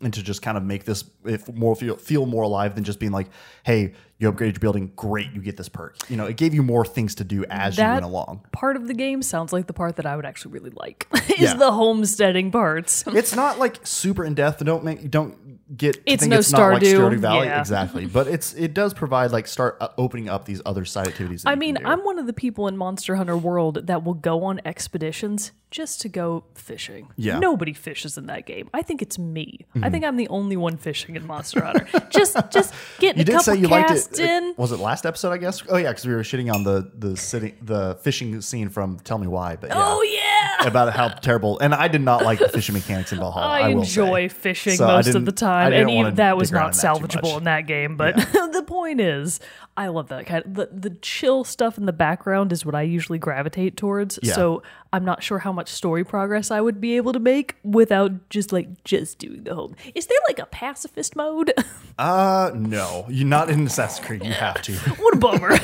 [0.02, 3.00] and to just kind of make this if more feel, feel more alive than just
[3.00, 3.28] being like,
[3.64, 5.97] hey, you upgrade your building, great, you get this perk.
[6.10, 8.45] You know, it gave you more things to do as you went along.
[8.54, 11.39] Part of the game sounds like the part that I would actually really like is
[11.39, 11.54] Yeah.
[11.56, 13.04] the homesteading parts.
[13.15, 14.63] It's not like super in depth.
[14.63, 16.01] Don't make don't get.
[16.06, 17.60] It's no it's not like Stardew, Stardew Valley yeah.
[17.60, 21.43] exactly, but it's it does provide like start uh, opening up these other side activities.
[21.45, 21.78] I mean.
[21.86, 26.01] I'm one of the people in Monster Hunter World that will go on expeditions just
[26.01, 27.10] to go fishing.
[27.17, 27.34] Yeah.
[27.34, 27.41] Mm-hmm.
[27.41, 28.69] Nobody fishes in that game.
[28.73, 29.65] I think it's me.
[29.82, 31.88] I think I'm the only one fishing in Monster Hunter.
[32.10, 34.58] just just get you a did couple say you liked casts it.
[34.58, 35.32] Was it last episode?
[35.32, 35.62] I guess.
[35.70, 39.18] Oh yeah, because we were shitting on the the sitting the fishing scene from Tell
[39.18, 39.56] Me Why.
[39.56, 39.84] But yeah.
[39.86, 40.25] Oh yeah.
[40.62, 41.60] About how terrible.
[41.60, 43.48] And I did not like the fishing mechanics in Valhalla.
[43.48, 44.34] I, I enjoy say.
[44.34, 47.44] fishing So most of the time, and even that was not in that salvageable in
[47.46, 47.98] that game.
[47.98, 49.39] But the point is,
[49.78, 52.84] I love that kind of the the chill stuff in the background is what I
[52.84, 54.20] usually gravitate towards.
[54.22, 54.34] Yeah.
[54.34, 54.63] So
[54.94, 58.54] I'm not sure how much story progress I would be able to make without just
[58.54, 59.76] like just doing the home.
[59.94, 61.54] Is there like a pacifist mode?
[61.98, 64.26] Uh, no, you're not in Assassin's Creed.
[64.26, 64.74] You have to.
[64.74, 65.58] what a bummer.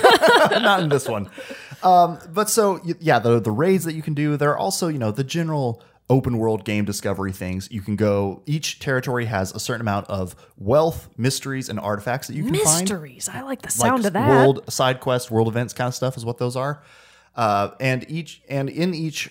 [0.61, 1.29] not in this one.
[1.83, 4.37] Um, but so yeah, the the raids that you can do.
[4.37, 7.69] There are also you know the general open world game discovery things.
[7.71, 8.43] You can go.
[8.45, 12.81] Each territory has a certain amount of wealth, mysteries, and artifacts that you can find.
[12.81, 13.29] Mysteries.
[13.29, 14.29] I like the sound like of that.
[14.29, 16.83] world side quest, world events kind of stuff is what those are.
[17.35, 19.29] Uh, and each and in each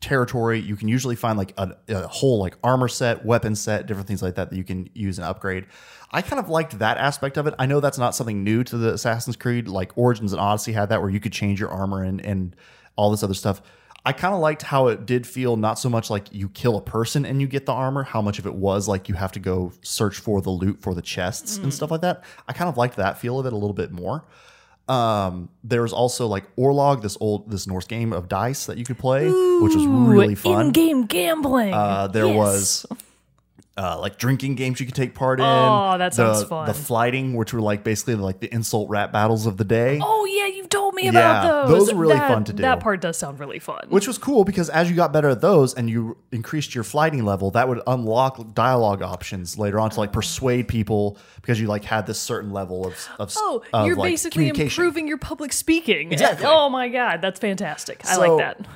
[0.00, 4.08] territory, you can usually find like a, a whole like armor set, weapon set, different
[4.08, 5.66] things like that that you can use and upgrade.
[6.10, 7.54] I kind of liked that aspect of it.
[7.58, 9.68] I know that's not something new to the Assassin's Creed.
[9.68, 12.54] Like Origins and Odyssey had that where you could change your armor and and
[12.96, 13.60] all this other stuff.
[14.04, 16.80] I kind of liked how it did feel not so much like you kill a
[16.80, 19.40] person and you get the armor, how much of it was like you have to
[19.40, 22.22] go search for the loot for the chests and stuff like that.
[22.46, 24.24] I kind of liked that feel of it a little bit more.
[24.88, 28.98] Um, there's also like Orlog, this old this Norse game of dice that you could
[28.98, 30.66] play, which was really fun.
[30.66, 31.74] In-game gambling.
[31.74, 32.36] Uh, there Yes.
[32.36, 32.86] was
[33.78, 35.44] uh, like drinking games you could take part in.
[35.46, 36.66] Oh, that sounds the, fun.
[36.66, 39.98] The flyting, which were like basically like the insult rap battles of the day.
[40.02, 41.68] Oh yeah, you've told me about Yeah, those.
[41.86, 42.62] those are really That- fun to do.
[42.62, 43.86] That part does sound really fun.
[43.90, 47.24] Which was cool because as you got better at those and you increased your flyting
[47.24, 51.84] level, that would unlock dialogue options later on to like persuade people because you like
[51.84, 56.12] had this certain level of of, Oh, of, you're like, basically improving your public speaking.
[56.12, 56.46] Exactly.
[56.48, 58.00] Oh my god, that's fantastic.
[58.06, 58.66] I So- like that.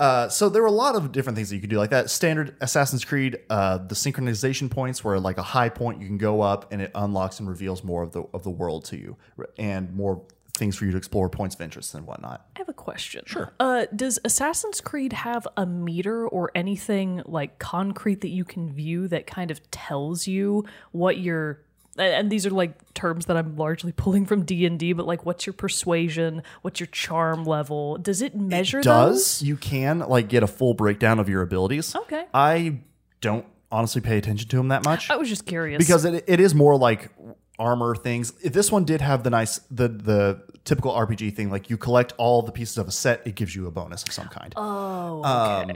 [0.00, 2.08] Uh, so there were a lot of different things that you could do like that.
[2.08, 6.40] Standard Assassin's Creed, uh, the synchronization points where like a high point you can go
[6.40, 9.18] up and it unlocks and reveals more of the of the world to you
[9.58, 10.22] and more
[10.54, 12.46] things for you to explore, points of interest and whatnot.
[12.56, 13.24] I have a question.
[13.26, 13.52] Sure.
[13.60, 19.06] Uh, does Assassin's Creed have a meter or anything like concrete that you can view
[19.08, 21.62] that kind of tells you what your
[22.00, 25.24] and these are like terms that I'm largely pulling from D and D, but like,
[25.26, 26.42] what's your persuasion?
[26.62, 27.96] What's your charm level?
[27.98, 31.94] Does it measure does you can like get a full breakdown of your abilities.
[31.94, 32.24] Okay.
[32.32, 32.80] I
[33.20, 35.10] don't honestly pay attention to them that much?
[35.10, 37.10] I was just curious because it, it is more like
[37.58, 38.32] armor things.
[38.42, 42.12] If this one did have the nice the the typical RPG thing like you collect
[42.16, 44.52] all the pieces of a set, it gives you a bonus of some kind.
[44.56, 45.70] Oh, Um,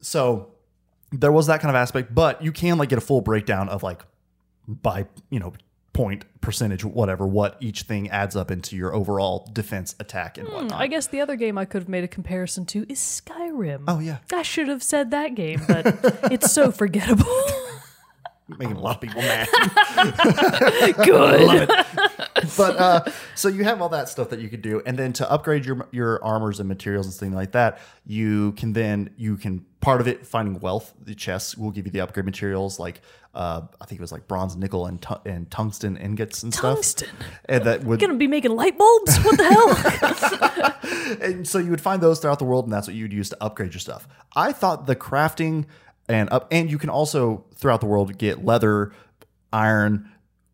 [0.00, 0.52] so
[1.12, 3.82] there was that kind of aspect, but you can like get a full breakdown of
[3.82, 4.02] like
[4.68, 5.52] by you know
[5.92, 10.54] point percentage whatever what each thing adds up into your overall defense attack and hmm,
[10.54, 10.80] whatnot.
[10.80, 13.84] I guess the other game I could have made a comparison to is Skyrim.
[13.88, 15.86] oh yeah, I should have said that game, but
[16.30, 17.24] it's so forgettable.
[18.58, 19.48] making a lot of people mad.
[21.04, 21.70] Good.
[22.66, 25.30] but uh, so you have all that stuff that you could do, and then to
[25.30, 29.64] upgrade your your armors and materials and things like that, you can then you can
[29.80, 30.94] part of it finding wealth.
[31.00, 33.00] The chests will give you the upgrade materials like
[33.36, 36.76] uh, I think it was like bronze, nickel, and tu- and tungsten ingots and stuff.
[36.76, 37.08] Tungsten.
[37.44, 39.18] And that would Gonna be making light bulbs?
[39.18, 41.18] What the hell?
[41.20, 43.36] and so you would find those throughout the world, and that's what you'd use to
[43.42, 44.08] upgrade your stuff.
[44.34, 45.66] I thought the crafting
[46.08, 48.92] and up, and you can also throughout the world get leather,
[49.52, 50.10] iron,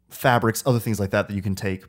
[0.09, 1.85] fabrics, other things like that that you can take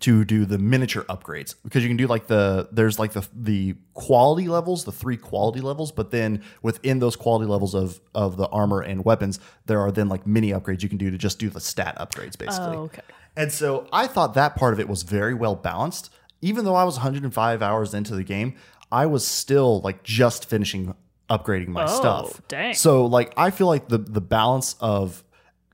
[0.00, 3.74] to do the miniature upgrades because you can do like the there's like the the
[3.94, 8.46] quality levels the three quality levels but then within those quality levels of of the
[8.48, 11.48] armor and weapons there are then like mini upgrades you can do to just do
[11.50, 13.02] the stat upgrades basically Oh, okay.
[13.36, 16.10] and so I thought that part of it was very well balanced.
[16.40, 18.54] Even though I was 105 hours into the game,
[18.90, 20.94] I was still like just finishing
[21.30, 22.42] upgrading my Oh, stuff.
[22.48, 22.74] dang.
[22.74, 25.22] So like I feel like the the balance of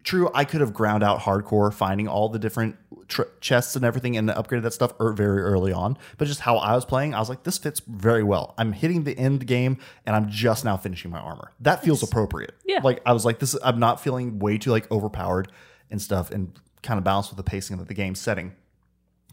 [0.08, 2.76] true, I could have ground out hardcore finding all the different
[3.08, 5.98] tr- chests and everything and upgraded that stuff er- very early on.
[6.16, 8.54] But just how I was playing, I was like, this fits very well.
[8.58, 11.52] I'm hitting the end game and I'm just now finishing my armor.
[11.60, 12.54] That feels appropriate.
[12.64, 12.80] Yeah.
[12.82, 13.56] Like I was like, this.
[13.62, 15.52] I'm not feeling way too like overpowered
[15.90, 18.54] and stuff, and kind of balanced with the pacing of the game setting.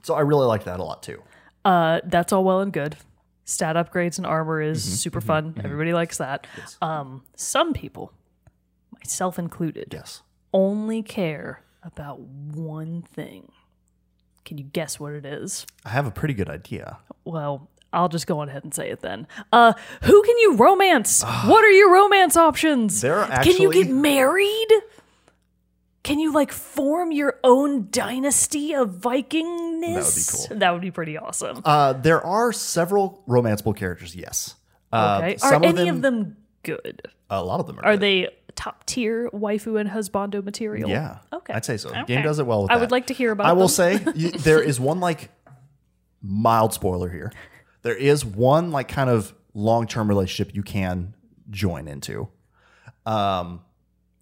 [0.03, 1.21] So I really like that a lot too.
[1.63, 2.95] Uh, that's all well and good.
[3.45, 5.53] Stat upgrades and armor is Mm-hmm, super fun.
[5.63, 6.47] Everybody likes that.
[6.81, 8.11] Um, some people,
[8.99, 10.21] myself included, Yes.
[10.55, 13.51] Only care about one thing.
[14.45, 15.67] Can you guess what it is?
[15.83, 16.99] I have a pretty good idea.
[17.25, 19.27] Well, I'll just go on ahead and say it then.
[19.51, 21.23] Uh, who can you romance?
[21.23, 23.01] what are your romance options?
[23.01, 24.67] There are Can you get married?
[26.03, 29.81] Can you like form your own dynasty of Vikingness?
[29.81, 30.59] That would be cool.
[30.59, 31.61] That would be pretty awesome.
[31.65, 34.15] Uh, there are several romanceable characters.
[34.15, 34.55] Yes.
[34.93, 35.35] Uh, okay.
[35.35, 37.01] Are some any of them good?
[37.29, 37.85] A lot of them are.
[37.85, 38.01] Are good.
[38.01, 40.89] they top tier waifu and husbando material?
[40.89, 41.17] Yeah.
[41.33, 41.53] Okay.
[41.53, 41.89] I'd say so.
[41.89, 42.15] The Okay.
[42.15, 42.81] game does it well with I that.
[42.81, 43.69] would like to hear about I will them.
[43.69, 45.29] say y- there is one like
[46.21, 47.31] mild spoiler here.
[47.83, 51.13] There is one like kind of long term relationship you can
[51.49, 52.27] join into.
[53.05, 53.61] Um,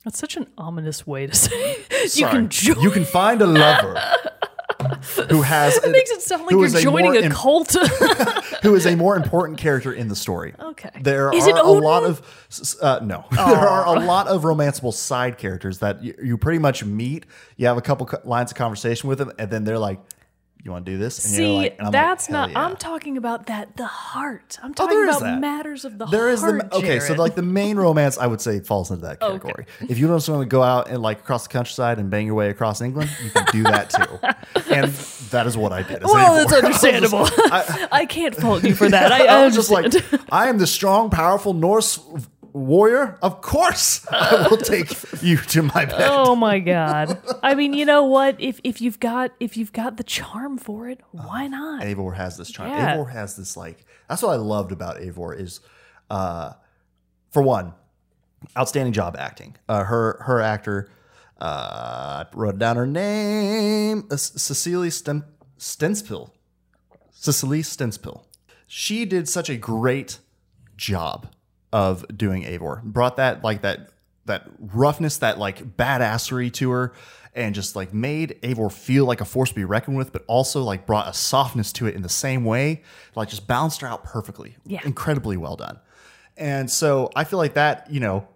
[0.04, 1.78] That's such an ominous way to say.
[1.92, 2.32] you sorry.
[2.34, 2.82] can join.
[2.82, 4.00] You can find a lover
[5.30, 7.76] who has It makes it sound like you're a joining a im- cult.
[8.64, 10.54] who is a more important character in the story.
[10.60, 10.90] Okay.
[11.02, 12.22] There Is are it a lot of
[12.82, 13.26] uh, no.
[13.32, 17.26] there are a lot of romanceable side characters that you, you pretty much meet.
[17.58, 20.00] You have a couple co- lines of conversation with them, and then they're like,
[20.64, 22.52] "You want to do this?" And See, you're like, and I'm like, that's "Hell not.
[22.52, 23.76] yeah." I'm talking about that.
[23.78, 24.58] The heart.
[24.64, 26.70] I'm oh, talking there is about matters of the There is heart.
[26.72, 29.40] the okay, so like the main romance, I would say falls into that Okay.
[29.40, 29.66] category.
[29.90, 32.36] If you just want to go out and like across the countryside and bang your
[32.36, 34.72] way across England, you can do that too.
[34.74, 34.92] and
[35.32, 36.04] that is what I did.
[36.04, 37.28] Well, that's understandable.
[37.92, 39.12] I, can't fault you for that.
[39.12, 39.94] I, I I was just like.
[40.32, 42.00] I am the strong, powerful Norse
[42.54, 43.18] warrior.
[43.22, 44.90] Of course, I will take
[45.22, 46.08] you to my bed.
[46.10, 47.20] oh my god.
[47.42, 48.40] I mean, you know what?
[48.40, 51.84] If if you've got if you've got the charm for it, why not?
[51.84, 52.70] Eivor has this charm.
[52.70, 52.96] Yeah.
[52.98, 53.86] Eivor has this like.
[54.08, 55.60] That's what I loved about Eivor is,
[56.10, 56.54] uh,
[57.32, 57.74] for one,
[58.58, 59.56] outstanding job acting.
[59.68, 60.90] Uh, her her actor,
[61.42, 65.24] uh, I wrote down her name, uh, Cecilie Sten-
[65.58, 66.30] Stenspil.
[67.12, 68.26] Cecilie Stenspil.
[68.68, 70.20] She did such a great
[70.76, 71.28] job
[71.74, 72.82] of doing Eivor.
[72.84, 73.90] Brought that like that
[74.26, 76.94] that roughness, that like badassery to her,
[77.34, 80.64] and just like made Eivor feel like a force to be reckoned with, but also
[80.64, 82.84] like brought a softness to it in the same way,
[83.16, 84.56] like just balanced her out perfectly.
[84.66, 84.80] Yeah.
[84.86, 85.80] incredibly well done.
[86.38, 88.28] And so I feel like that, you know,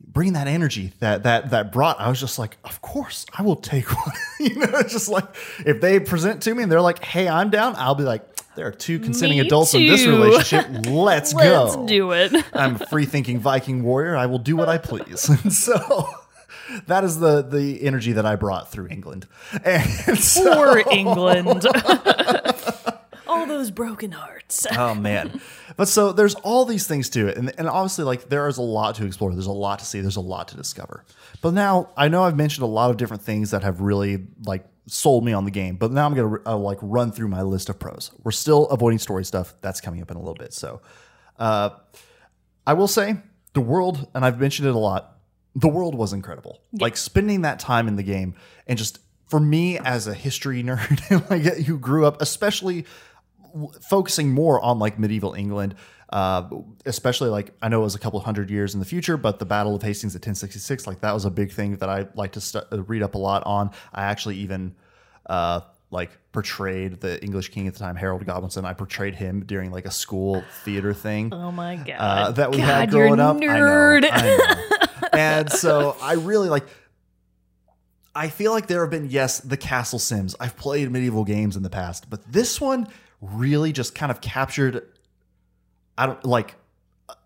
[0.00, 3.56] bringing that energy that that that brought, I was just like, of course, I will
[3.56, 4.16] take one.
[4.40, 5.24] you know, it's just like
[5.64, 8.66] if they present to me and they're like, hey, I'm down, I'll be like, there
[8.66, 10.10] are two consenting Me adults in this too.
[10.10, 10.66] relationship.
[10.86, 11.64] Let's, go.
[11.64, 12.32] Let's do it.
[12.52, 14.16] I'm a free thinking Viking warrior.
[14.16, 15.28] I will do what I please.
[15.28, 16.08] And so
[16.86, 19.26] that is the the energy that I brought through England.
[19.64, 21.64] And so, Poor England.
[23.28, 24.66] All those broken hearts.
[24.76, 25.40] oh man.
[25.76, 27.36] But so there's all these things to it.
[27.36, 29.32] And, and obviously, like, there is a lot to explore.
[29.32, 30.00] There's a lot to see.
[30.00, 31.04] There's a lot to discover.
[31.42, 34.64] But now I know I've mentioned a lot of different things that have really, like,
[34.86, 35.76] sold me on the game.
[35.76, 38.10] But now I'm to, uh, like, run through my list of pros.
[38.22, 39.54] We're still avoiding story stuff.
[39.60, 40.52] That's coming up in a little bit.
[40.52, 40.80] So,
[41.38, 41.70] uh,
[42.66, 43.16] I will say
[43.52, 45.18] the world, and I've mentioned it a lot,
[45.54, 46.60] the world was incredible.
[46.72, 48.34] Like spending that time in the game
[48.66, 52.84] and just for me as a history nerd, like who grew up, especially
[53.88, 55.74] focusing more on like medieval England,
[56.10, 56.48] uh,
[56.84, 59.44] especially like I know it was a couple hundred years in the future, but the
[59.46, 62.40] Battle of Hastings at 1066, like that was a big thing that I like to
[62.40, 63.70] stu- uh, read up a lot on.
[63.92, 64.74] I actually even
[65.28, 68.64] uh, like portrayed the English king at the time, Harold Godwinson.
[68.64, 71.96] I portrayed him during like a school theater thing Oh my god.
[71.98, 73.36] uh, that we God, had growing up.
[73.38, 74.04] Nerd.
[74.10, 75.08] I know, I know.
[75.12, 76.66] and so I really like.
[78.14, 80.34] I feel like there have been yes, the Castle Sims.
[80.40, 82.88] I've played medieval games in the past, but this one
[83.20, 84.86] really just kind of captured.
[85.98, 86.54] I don't like.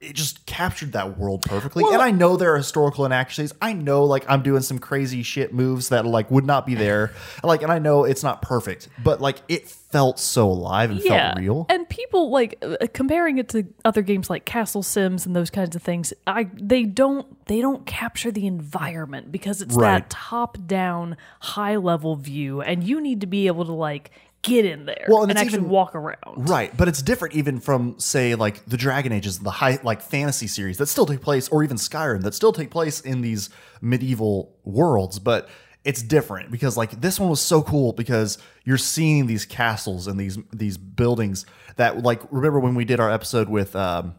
[0.03, 3.55] It just captured that world perfectly, and I know there are historical inaccuracies.
[3.62, 7.12] I know, like, I'm doing some crazy shit moves that like would not be there,
[7.43, 11.33] like, and I know it's not perfect, but like, it felt so alive and yeah.
[11.33, 11.66] felt real.
[11.71, 15.75] And people like uh, comparing it to other games like Castle Sims and those kinds
[15.75, 16.12] of things.
[16.27, 20.01] I they don't they don't capture the environment because it's Right.
[20.01, 24.11] that top down high level view, and you need to be able to like
[24.43, 26.49] get in there Well, and and, actually even- walk around.
[26.49, 30.47] Right, but it's different even from say like the Dragon Ages, the high like fantasy
[30.47, 34.55] series that still take place, or even Skyrim that still take place in these medieval
[34.64, 35.18] worlds.
[35.18, 35.49] But
[35.84, 40.18] it's different because like this one was so cool because you're seeing these castles and
[40.20, 44.14] these these buildings that like remember when we did our episode with um,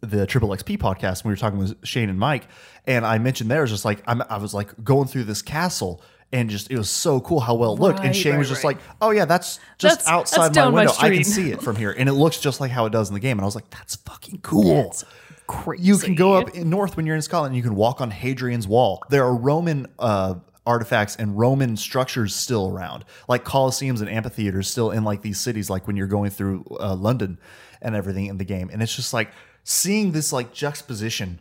[0.00, 2.46] the Triple XP podcast when we were talking with Shane and Mike,
[2.86, 6.02] and I mentioned there was just like I'm, I was like going through this castle.
[6.34, 8.00] And just it was so cool how well it looked.
[8.00, 8.76] and Right, Shane was just right.
[8.76, 10.94] like, "Oh yeah, that's just That's- outside that's my down my window.
[10.98, 13.14] I can see it from here, and it looks just like how it does in
[13.14, 15.04] the game." And I was like, "That's fucking cool." It's
[15.46, 15.84] crazy.
[15.84, 17.52] you can go up in north when you're in Scotland.
[17.54, 19.00] and You can walk on Hadrian's Wall.
[19.10, 20.34] There are Roman uh,
[20.66, 25.70] artifacts and Roman structures still around, like colosseums and amphitheaters, still in like these cities.
[25.70, 27.38] Like when you're going through uh, London
[27.80, 29.30] and everything in the game, and it's just like
[29.62, 31.40] seeing this like juxtaposition.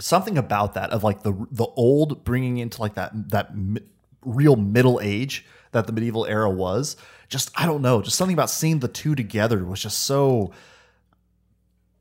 [0.00, 3.52] Something about that of like the the old bringing into like that that
[4.24, 6.96] real middle age that the medieval era was.
[7.28, 10.52] Just I don't know, just something about seeing the two together was just so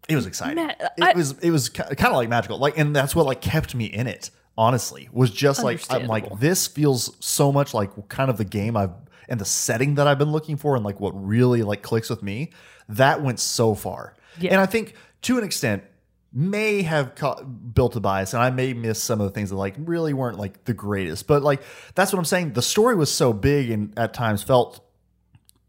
[0.09, 0.59] it was exciting.
[0.59, 2.57] Uh, it I- was it was kind of like magical.
[2.57, 4.29] Like, and that's what like kept me in it.
[4.55, 8.77] Honestly, was just like I'm like this feels so much like kind of the game
[8.77, 8.91] I've
[9.27, 12.21] and the setting that I've been looking for, and like what really like clicks with
[12.21, 12.51] me.
[12.89, 14.51] That went so far, Yeah.
[14.51, 14.93] and I think
[15.23, 15.83] to an extent
[16.33, 17.13] may have
[17.73, 20.39] built a bias, and I may miss some of the things that like really weren't
[20.39, 21.27] like the greatest.
[21.27, 21.61] But like
[21.95, 22.53] that's what I'm saying.
[22.53, 24.83] The story was so big and at times felt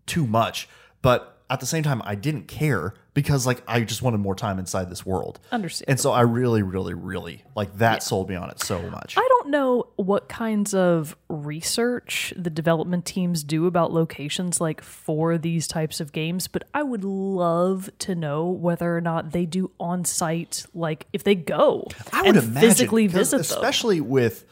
[0.07, 0.69] too much,
[1.03, 4.59] but at the same time, I didn't care because like I just wanted more time
[4.59, 5.41] inside this world.
[5.51, 5.89] Understand.
[5.89, 9.15] And so I really, really, really like that sold me on it so much.
[9.17, 15.39] I don't know what kinds of research the development teams do about locations like for
[15.39, 19.71] these types of games, but I would love to know whether or not they do
[19.81, 23.41] on site, like if they go I would and imagine physically visit them.
[23.43, 24.45] especially with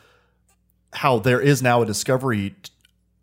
[0.94, 2.55] how there is now a discovery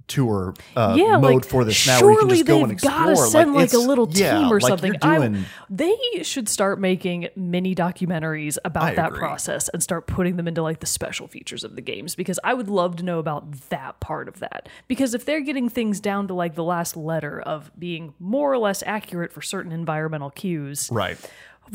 [0.10, 2.64] tour uh, yeah, mode like, for this now, surely where you can just go they've
[2.64, 2.94] and explore.
[2.94, 4.94] gotta send like, a little team yeah, or like, something.
[5.02, 9.20] You're doing, I, they should start making mini documentaries about I that agree.
[9.20, 12.54] process and start putting them into like the special features of the games because I
[12.54, 14.68] would love to know about that part of that.
[14.88, 18.58] Because if they're getting things down to like the last letter of being more or
[18.58, 21.18] less accurate for certain environmental cues, right.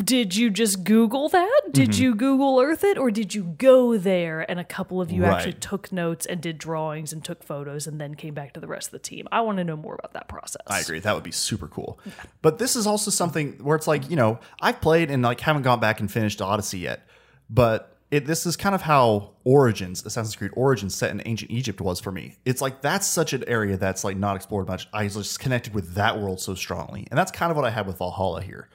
[0.03, 1.61] Did you just Google that?
[1.73, 2.03] Did Mm-hmm.
[2.03, 2.99] you Google Earth it?
[2.99, 6.59] Or did you go there and a couple of you actually took notes and did
[6.59, 9.29] drawings and took photos and then came back to the rest of the team?
[9.31, 10.63] I want to know more about that process.
[10.67, 10.99] I agree.
[11.01, 11.99] That would be super cool.
[12.43, 15.63] But this is also something where it's like, you know, I've played and like haven't
[15.63, 17.07] gone back and finished Odyssey yet.
[17.51, 21.81] But it, this is kind of how Origins, Assassin's Creed Origins set in ancient Egypt
[21.81, 22.37] was for me.
[22.45, 24.89] It's like that's such an area that's like not explored much.
[24.93, 27.07] I was just connected with that world so strongly.
[27.11, 28.69] And that's kind of what I had with Valhalla here.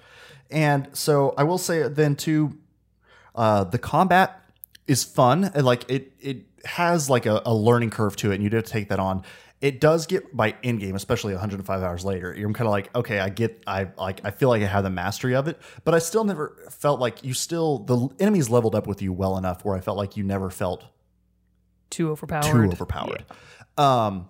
[0.50, 2.58] And so I will say then too,
[3.36, 4.42] uh, the combat
[4.88, 8.44] is fun and like it it has like a, a learning curve to it, and
[8.44, 9.24] you do have to take that on.
[9.62, 12.34] It does get by end game, especially 105 hours later.
[12.38, 14.90] You're kind of like, okay, I get, I like, I feel like I have the
[14.90, 18.88] mastery of it, but I still never felt like you still the enemies leveled up
[18.88, 20.86] with you well enough where I felt like you never felt
[21.90, 22.44] Too overpowered.
[22.52, 23.26] too overpowered.
[23.78, 24.30] Um,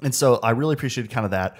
[0.00, 1.58] and so I really appreciated kind of that.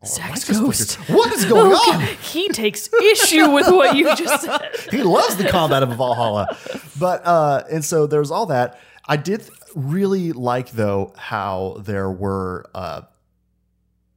[0.00, 0.94] Whoa, oh, Zach's I just ghost.
[1.10, 2.02] What is going on?
[2.22, 4.60] He takes issue with what you just said.
[4.90, 6.56] he loves the combat of Valhalla.
[6.98, 8.78] But uh and so there's all that.
[9.06, 13.02] I did really like though how there were uh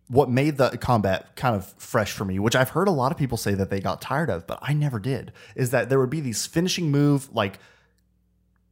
[0.08, 3.18] what made the combat kind of fresh for me, which I've heard a lot of
[3.18, 6.10] people say that they got tired of, but I never did, is that there would
[6.10, 7.60] be these finishing move like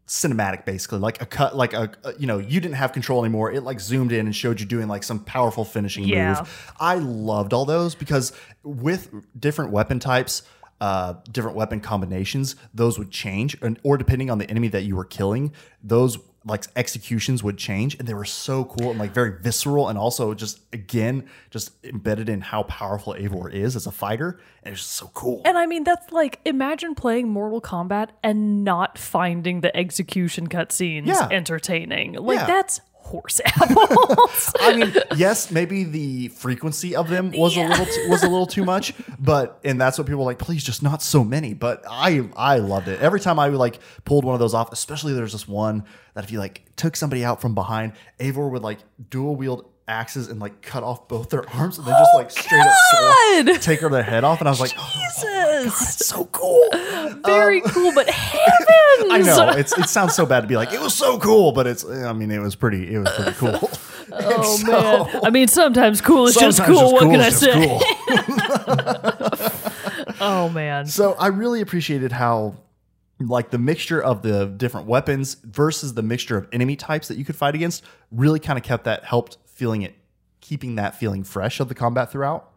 [0.09, 0.99] cinematic basically.
[0.99, 3.51] Like a cut like a, a- you know you didn't have control anymore.
[3.51, 6.39] It like zoomed in and showed you doing like some powerful finishing Yeah.
[6.39, 8.33] move i loved all those because
[8.63, 10.41] with different weapon types
[10.81, 13.57] uh, different weapon combinations those would change.
[13.61, 15.51] And, or depending on the enemy that you were killing
[15.83, 16.17] those
[16.49, 20.33] like executions would change and they were so cool and like very visceral and also
[20.33, 24.93] just again just embedded in how powerful Eivor is as a fighter and it's just
[24.93, 29.75] so cool And I mean, that's like, imagine playing Mortal Kombat and not finding the
[29.75, 31.27] execution cutscenes Yeah.
[31.31, 32.13] entertaining.
[32.13, 32.45] Like, Yeah.
[32.45, 34.53] that's horse apples.
[34.59, 38.45] I mean, yes, maybe the frequency of them was a little t- was a little
[38.45, 40.39] too much, but and that's what people were like.
[40.39, 41.53] Please, just not so many.
[41.53, 44.71] But I I loved it every time I like pulled one of those off.
[44.71, 48.61] Especially there's this one that if you like took somebody out from behind, Eivor would
[48.63, 48.79] like
[49.09, 52.29] dual wield axes and like cut off both their arms and then just like oh,
[52.29, 53.61] straight up God!
[53.61, 54.39] take her their head off.
[54.39, 55.95] And I was like, oh, Jesus.
[55.95, 56.69] it's so cool.
[57.25, 59.11] Very um, cool, but heavens!
[59.11, 61.67] I know it's it sounds so bad to be like it was so cool, but
[61.67, 63.69] it's I mean it was pretty it was pretty cool.
[64.11, 64.57] Oh,
[65.11, 65.21] man.
[65.23, 66.93] I mean, sometimes cool is just Sometimes cool.
[66.93, 67.51] what can I say?
[67.53, 67.79] cool.
[70.19, 70.85] Oh, man.
[70.87, 72.55] So I really appreciated how
[73.19, 77.25] like the mixture of the different weapons versus the mixture of enemy types that you
[77.25, 79.93] could fight against really kind of kept that helped feeling it
[80.39, 82.51] keeping that feeling fresh of the combat throughout.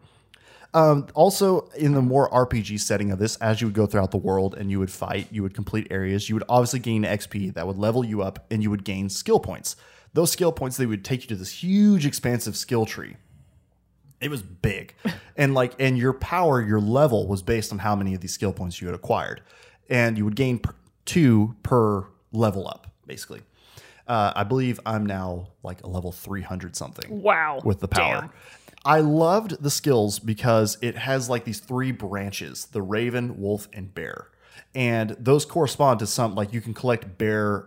[0.73, 4.17] Um, also, in the more RPG setting of this, as you would go throughout the
[4.17, 7.67] world and you would fight, you would complete areas, you would obviously gain XP that
[7.67, 9.77] would level you up and you would gain skill points.
[10.15, 13.17] Those skill points, they would take you to this huge, expansive skill tree.
[14.21, 14.95] It was big.
[15.37, 18.53] and like, and your power, your level was based on how many of these skill
[18.53, 19.43] points you had acquired.
[19.91, 20.75] And you would gain per,
[21.05, 23.43] two per level up, basically.
[24.07, 27.61] Uh, I believe I'm now like a level 300 something Wow.
[27.65, 28.21] with the power.
[28.23, 28.31] Damn.
[28.85, 33.95] I loved the skills because it has like these three branches the raven, wolf, and
[33.95, 34.29] bear.
[34.75, 37.67] And those correspond to some, like you can collect bear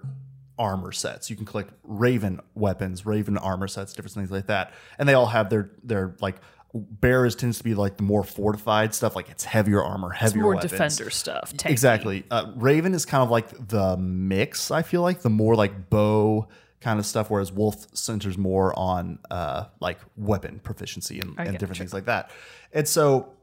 [0.57, 4.73] armor sets, you can collect raven weapons, raven armor sets, different things like that.
[4.99, 6.35] And they all have their, their like,
[6.75, 10.41] bear is tends to be like the more fortified stuff, like it's heavier armor, heavier
[10.43, 10.71] More weapons.
[10.71, 11.53] defender stuff.
[11.53, 11.71] tanky.
[11.71, 12.23] Exactly.
[12.29, 14.71] Uh, Raven is kind of like the mix.
[14.71, 16.47] I feel like the more like bow
[16.81, 21.61] kind of stuff, whereas Wolf centers more on uh, like weapon proficiency and, and different
[21.61, 21.75] gotcha.
[21.75, 22.31] things like that.
[22.73, 23.33] And so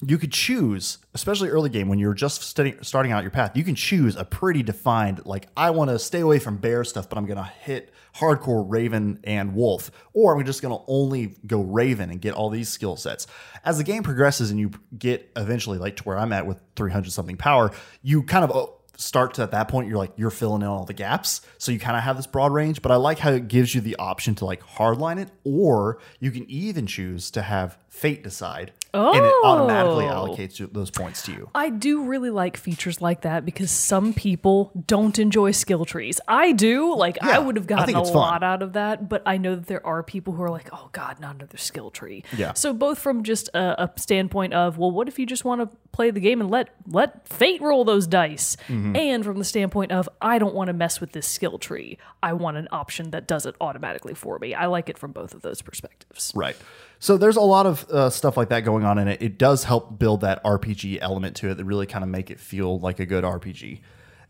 [0.00, 3.74] you could choose, especially early game when you're just starting out your path, you can
[3.74, 7.26] choose a pretty defined, like, I want to stay away from bear stuff, but I'm
[7.26, 12.10] going to hit hardcore Raven and Wolf, or I'm just going to only go Raven
[12.10, 13.26] and get all these skill sets.
[13.64, 17.10] As the game progresses and you get eventually, like to where I'm at with 300
[17.10, 17.72] something power,
[18.02, 20.84] you kind of oh, start to at that point, you're like, you're filling in all
[20.84, 21.40] the gaps.
[21.58, 23.80] So you kind of have this broad range, but I like how it gives you
[23.80, 28.72] the option to like hardline it, or you can even choose to have fate decide
[28.94, 30.28] and it automatically Oh.
[30.28, 31.50] allocates those points to you.
[31.54, 36.20] I do really like features like that because some people don't enjoy skill trees.
[36.26, 36.94] I do.
[36.94, 38.12] Like, Yeah, I would have gotten a fun.
[38.14, 40.88] lot out of that, but I know that there are people who are like, oh,
[40.92, 42.24] God, not another skill tree.
[42.36, 42.54] Yeah.
[42.54, 45.76] So, both from just a, a standpoint of, well, what if you just want to
[45.92, 48.56] play the game and let, let fate roll those dice?
[48.68, 48.96] Mm-hmm.
[48.96, 51.98] And from the standpoint of, I don't want to mess with this skill tree.
[52.22, 54.54] I want an option that does it automatically for me.
[54.54, 56.32] I like it from both of those perspectives.
[56.34, 56.56] Right.
[57.00, 59.22] So there's a lot of uh, stuff like that going on in it.
[59.22, 62.40] It does help build that RPG element to it that really kind of make it
[62.40, 63.80] feel like a good RPG.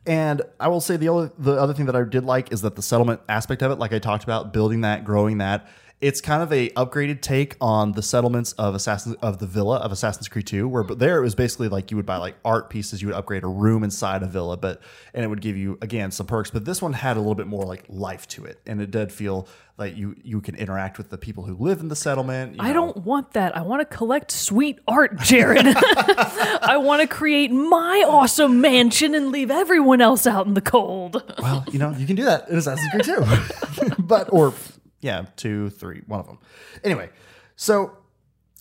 [0.06, 2.76] And I will say the other the other thing that I did like is that
[2.76, 5.68] the settlement aspect of it, like I talked about, building that, growing that.
[6.00, 9.90] It's kind of a upgraded take on the settlements of Assassin of the villa of
[9.90, 12.70] Assassin's Creed 2, where but there it was basically like you would buy like art
[12.70, 14.80] pieces, you would upgrade a room inside a villa, but
[15.12, 16.50] and it would give you again some perks.
[16.52, 19.10] But this one had a little bit more like life to it, and it did
[19.10, 22.54] feel like you you can interact with the people who live in the settlement.
[22.54, 22.74] you I know.
[22.74, 23.56] don't want that.
[23.56, 25.66] I want to collect sweet art, Jared.
[25.76, 31.22] I want to create my awesome mansion and leave everyone else out in the cold.
[31.40, 33.94] Well, you know, you can do that in Assassin's Creed too.
[33.98, 34.52] but or
[35.00, 36.38] yeah, two, three, one of them.
[36.82, 37.10] Anyway,
[37.56, 37.96] so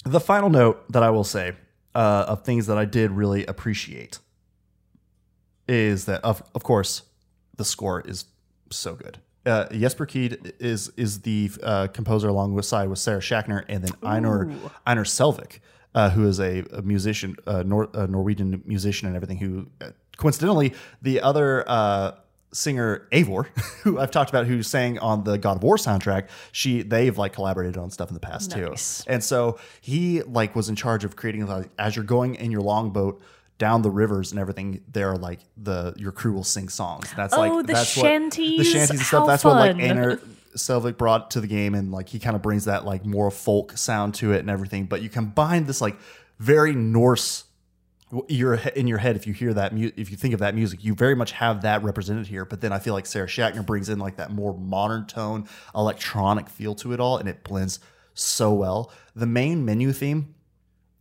[0.06, 1.54] the final note that I will say
[1.96, 4.20] uh, of things that I did really appreciate
[5.68, 7.04] is that of of course
[7.58, 8.26] the score is
[8.72, 9.20] so good.
[9.46, 14.52] Uh, Jesper Kyd is is the uh, composer alongside with Sarah Schachner and then Einar
[14.86, 15.60] Einar Selvik,
[15.96, 19.38] uh, who is a, a musician, a, Nor- a Norwegian musician and everything.
[19.38, 22.12] Who uh, coincidentally the other uh,
[22.54, 23.46] singer Eivør,
[23.84, 27.34] who I've talked about, who sang on the God of War soundtrack, she they've like
[27.34, 29.04] collaborated on stuff in the past Nice.
[29.04, 29.12] too.
[29.12, 32.62] And so he like was in charge of creating like as you're going in your
[32.62, 33.22] longboat
[33.58, 34.82] down the rivers and everything.
[34.92, 37.12] There are like the your crew will sing songs.
[37.16, 38.72] That's Oh, like the that's what the shanties?
[38.72, 39.28] shanties and stuff.
[39.28, 39.82] That's what like fun.
[39.82, 40.20] Einar
[40.56, 43.78] Selvik brought to the game, and like he kind of brings that like more folk
[43.78, 44.86] sound to it and everything.
[44.86, 45.96] But you combine this like
[46.40, 47.44] very Norse
[48.30, 50.82] your in your head if you hear that mu- if you think of that music
[50.84, 53.90] you very much have that represented here but then i feel like sarah Schachner brings
[53.90, 55.46] in like that more modern tone
[55.76, 57.82] electronic feel to it all and it blends
[58.20, 58.92] so well.
[59.16, 60.36] The main menu theme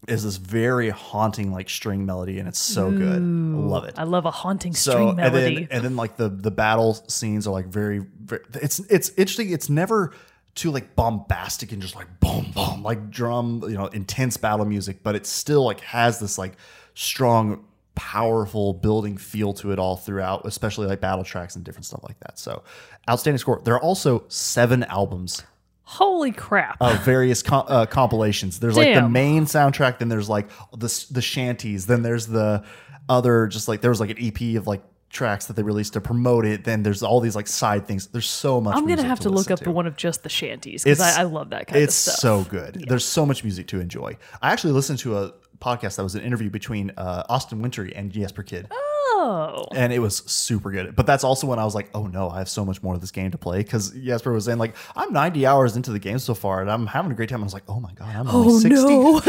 [0.06, 3.16] is this very haunting like string melody and it's so good.
[3.16, 3.94] I love it.
[3.98, 5.54] I love a haunting so string and melody.
[5.56, 9.50] then and then like the the battle scenes are like very, very it's it's interesting
[9.50, 10.12] it's never
[10.54, 15.02] too like bombastic and just like boom boom like drum you know intense battle music
[15.02, 16.56] but it still like has this like
[16.96, 22.02] strong powerful building feel to it all throughout especially like battle tracks and different stuff
[22.02, 22.62] like that so
[23.08, 25.42] outstanding score there are also seven albums
[25.88, 26.78] Holy crap.
[26.80, 28.58] of various com- uh, compilations.
[28.58, 32.64] There's like the main soundtrack, then there's like the the shanties, then there's the
[33.08, 36.00] other just like there was like an EP of like tracks that they released to
[36.00, 36.64] promote it.
[36.64, 38.08] Then there's all these like side things.
[38.08, 38.76] There's so much.
[38.76, 39.64] I'm gonna have to, look up to.
[39.64, 42.14] the one of just the shanties because I, I love that kind of stuff.
[42.14, 42.84] It's so good.
[42.88, 44.16] There's so much music to enjoy.
[44.42, 48.10] I actually listened to a podcast that was an interview between uh, Austin Wintory and
[48.10, 48.66] Jesper Kyd.
[48.70, 50.94] oh, and it was super good.
[50.94, 53.00] But that's also when I was like, oh no, I have so much more of
[53.00, 56.18] this game to play because Jesper was saying like, I'm 90 hours into the game
[56.18, 57.40] so far and I'm having a great time.
[57.40, 58.84] I was like, oh my god, I'm only oh 60.
[58.84, 59.20] no.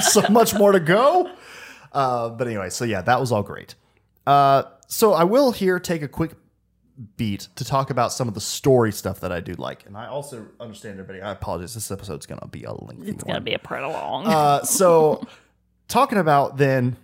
[0.00, 1.30] so much more to go.
[1.92, 3.74] Uh, but anyway, so yeah, that was all great.
[4.26, 6.32] Uh, so I will here take a quick
[7.16, 10.06] beat to talk about some of the story stuff that I do like, and I
[10.06, 11.22] also understand everybody.
[11.22, 11.74] I apologize.
[11.74, 14.26] This episode's gonna be a lengthy it's gonna be a pretty long.
[14.26, 15.26] Uh, so
[15.88, 16.96] talking about then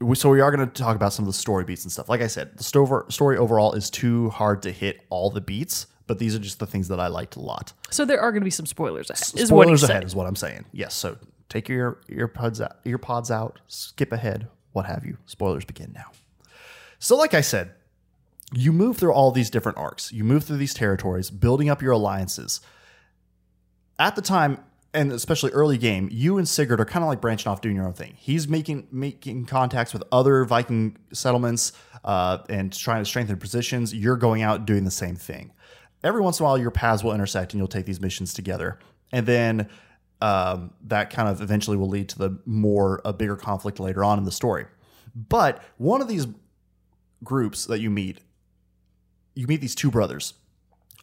[0.00, 2.08] we, so we are going to talk about some of the story beats and stuff
[2.08, 5.86] like i said the story, story overall is too hard to hit all the beats
[6.06, 8.44] but these are just the things that i liked a lot so there are gonna
[8.44, 9.40] be some spoilers ahead.
[9.40, 10.06] Is what spoilers ahead saying.
[10.06, 11.16] is what i'm saying yes so
[11.48, 16.10] take your earpods out earpods out skip ahead what have you spoilers begin now
[17.00, 17.72] so like i said
[18.52, 20.12] you move through all these different arcs.
[20.12, 22.60] You move through these territories building up your alliances.
[23.98, 24.58] At the time
[24.94, 27.86] and especially early game you and sigurd are kind of like branching off doing your
[27.86, 28.14] own thing.
[28.16, 31.72] He's making making contacts with other viking settlements
[32.04, 33.94] uh, and trying to strengthen positions.
[33.94, 35.52] You're going out doing the same thing.
[36.02, 38.78] Every once in a while your paths will intersect and you'll take these missions together.
[39.12, 39.68] And then
[40.20, 44.18] um, that kind of eventually will lead to the more a bigger conflict later on
[44.18, 44.66] in the story.
[45.14, 46.26] But one of these
[47.24, 48.20] groups that you meet
[49.38, 50.34] you meet these two brothers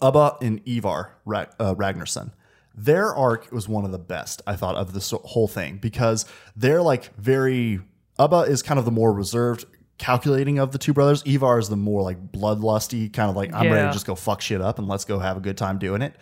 [0.02, 2.32] Ubba and Ivar Ra- uh, Ragnarsson.
[2.76, 6.26] Their arc was one of the best I thought of this whole thing because
[6.56, 7.80] they're like very.
[8.20, 9.66] Ubba is kind of the more reserved,
[9.98, 11.24] calculating of the two brothers.
[11.26, 14.42] Ivar is the more like bloodlusty, kind of like I'm ready to just go fuck
[14.42, 16.14] shit up and let's go have a good time doing it,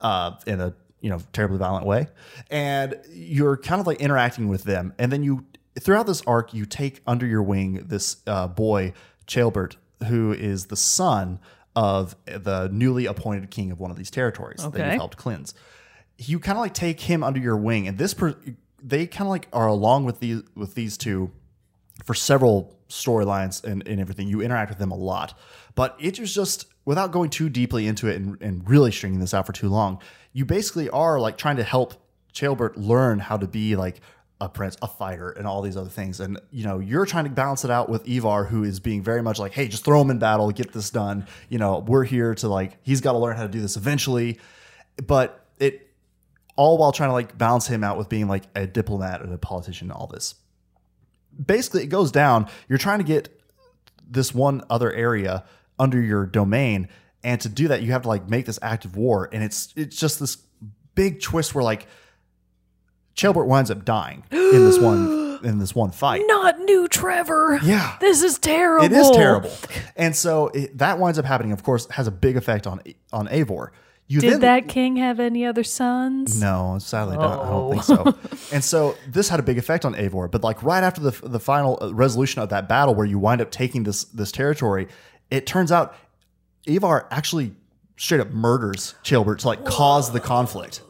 [0.00, 2.08] uh, in a you know terribly violent way.
[2.50, 5.46] And you're kind of like interacting with them, and then you
[5.78, 8.92] throughout this arc you take under your wing this uh, boy
[9.28, 11.40] Ceolbert, who is the son
[11.74, 15.54] of the newly appointed king of one of these territories that you've helped cleanse.
[16.18, 18.36] You kind of like take him under your wing, and this per-
[18.82, 21.30] they kind of like are along with these with these two
[22.04, 24.28] for several storylines and, and everything.
[24.28, 25.38] You interact with them a lot,
[25.74, 29.32] but it was just without going too deeply into it and, and really stringing this
[29.32, 30.00] out for too long.
[30.32, 31.94] You basically are like trying to help
[32.34, 34.00] Ceolbert learn how to be like
[34.42, 36.18] a prince, a fighter, and all these other things.
[36.18, 39.22] And you know, you're trying to balance it out with Ivar, who is being very
[39.22, 42.34] much like, "Hey, just throw him in battle, get this done." You know, we're here
[42.34, 44.40] to like, he's got to learn how to do this eventually.
[45.06, 45.94] But it
[46.56, 49.38] all while trying to like balance him out with being like a diplomat and a
[49.38, 50.34] politician and all this.
[51.46, 52.48] Basically, it goes down.
[52.68, 53.40] You're trying to get
[54.04, 55.44] this one other area
[55.78, 56.88] under your domain,
[57.22, 59.96] and to do that, you have to like make this active war, and it's it's
[59.96, 60.36] just this
[60.96, 61.86] big twist where like
[63.16, 66.22] Ceolbert winds up dying in this one in this one fight.
[66.26, 67.58] Not new Trevor.
[67.62, 67.96] Yeah.
[68.00, 68.86] This is terrible.
[68.86, 69.50] It is terrible,
[69.96, 71.52] and so it, that winds up happening.
[71.52, 72.80] Of course, has a big effect on
[73.12, 73.68] on Eivor.
[74.08, 76.38] You Did then, that king have any other sons?
[76.38, 77.72] No, sadly, don't, I Oh.
[77.72, 78.36] don't think so.
[78.54, 80.30] and so this had a big effect on Eivor.
[80.30, 83.40] But like right after the the final uh, resolution of that battle, where you wind
[83.40, 84.88] up taking this this territory,
[85.30, 85.94] it turns out
[86.66, 87.52] Ivar actually
[87.96, 90.82] straight up murders Ceolbert to like cause the conflict.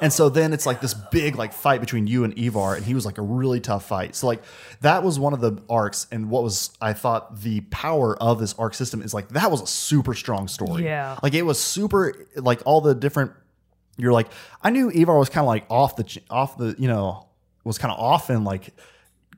[0.00, 2.94] And so then it's like this big like fight between you and Ivar, and he
[2.94, 4.14] was like a really tough fight.
[4.14, 4.42] So like
[4.80, 8.54] that was one of the arcs, and what was I thought the power of this
[8.58, 10.84] arc system is like that was a super strong story.
[10.84, 11.18] Yeah.
[11.22, 13.32] like it was super like all the different.
[13.96, 14.28] You're like
[14.62, 17.26] I knew Ivar was kind of like off the off the you know
[17.64, 18.74] was kind of off and like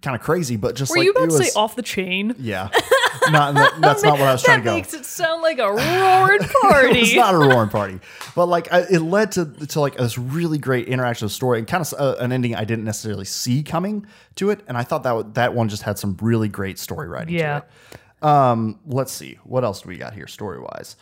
[0.02, 2.34] kind of crazy, but just Were like you about to was say off the chain?
[2.38, 2.68] yeah.
[3.30, 4.70] Not that, that's not what I was trying to go.
[4.70, 7.00] That makes it sound like a roaring party.
[7.00, 8.00] it's not a roaring party,
[8.34, 11.84] but like I, it led to to like this really great interactive story and kind
[11.86, 14.06] of uh, an ending I didn't necessarily see coming
[14.36, 17.08] to it, and I thought that would- that one just had some really great story
[17.08, 17.34] writing.
[17.34, 17.61] Yeah.
[17.61, 17.66] To
[18.22, 18.24] it.
[18.24, 20.96] Um, let's see what else do we got here story wise.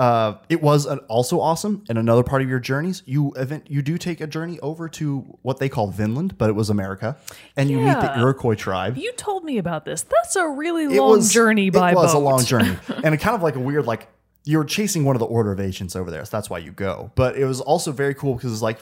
[0.00, 1.84] Uh, it was an, also awesome.
[1.90, 5.38] And another part of your journeys, you event you do take a journey over to
[5.42, 7.18] what they call Vinland, but it was America,
[7.54, 8.96] and you meet the Iroquois tribe.
[8.96, 10.00] You told me about this.
[10.00, 12.18] That's a really it long was journey by it was boat.
[12.18, 14.08] a long journey and it kind of like a weird like
[14.44, 17.10] you're chasing one of the order of ancients over there so that's why you go
[17.14, 18.78] but it was also very cool because it's like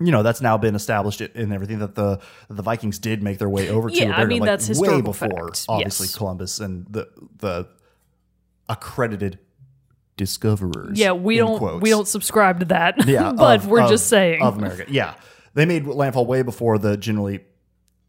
[0.00, 3.48] you know that's now been established in everything that the the Vikings did make their
[3.48, 3.94] way over to.
[3.94, 5.66] Yeah, I mean, like, that's way before fact.
[5.68, 6.16] obviously Yes.
[6.16, 7.68] Columbus and the the
[8.68, 9.38] accredited
[10.22, 10.98] discoverers.
[10.98, 11.82] Yeah, we don't quotes.
[11.82, 13.06] we don't subscribe to that.
[13.06, 14.40] Yeah, but of- we're of- just saying.
[14.42, 14.84] of America.
[14.88, 15.14] Yeah,
[15.54, 17.40] they made landfall way before the generally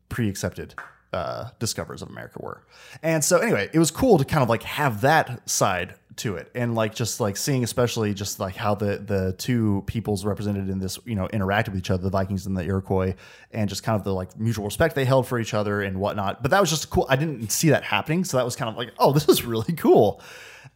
[0.09, 0.75] pre-accepted
[1.11, 2.63] uh, discoverers of America were.
[3.01, 6.51] And so anyway, it was cool to kind of like have that side to it,
[6.53, 10.77] and like just like seeing especially just like how the the two peoples represented in
[10.77, 13.15] this you know interacted with each other, the Vikings and the Iroquois,
[13.51, 16.43] and just kind of the like mutual respect they held for each other and whatnot.
[16.43, 17.07] But that was just cool.
[17.09, 19.73] I didn't see that happening, so that was kind of like, oh, this is really
[19.73, 20.21] cool.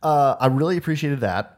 [0.02, 1.54] Uh, I really appreciated that.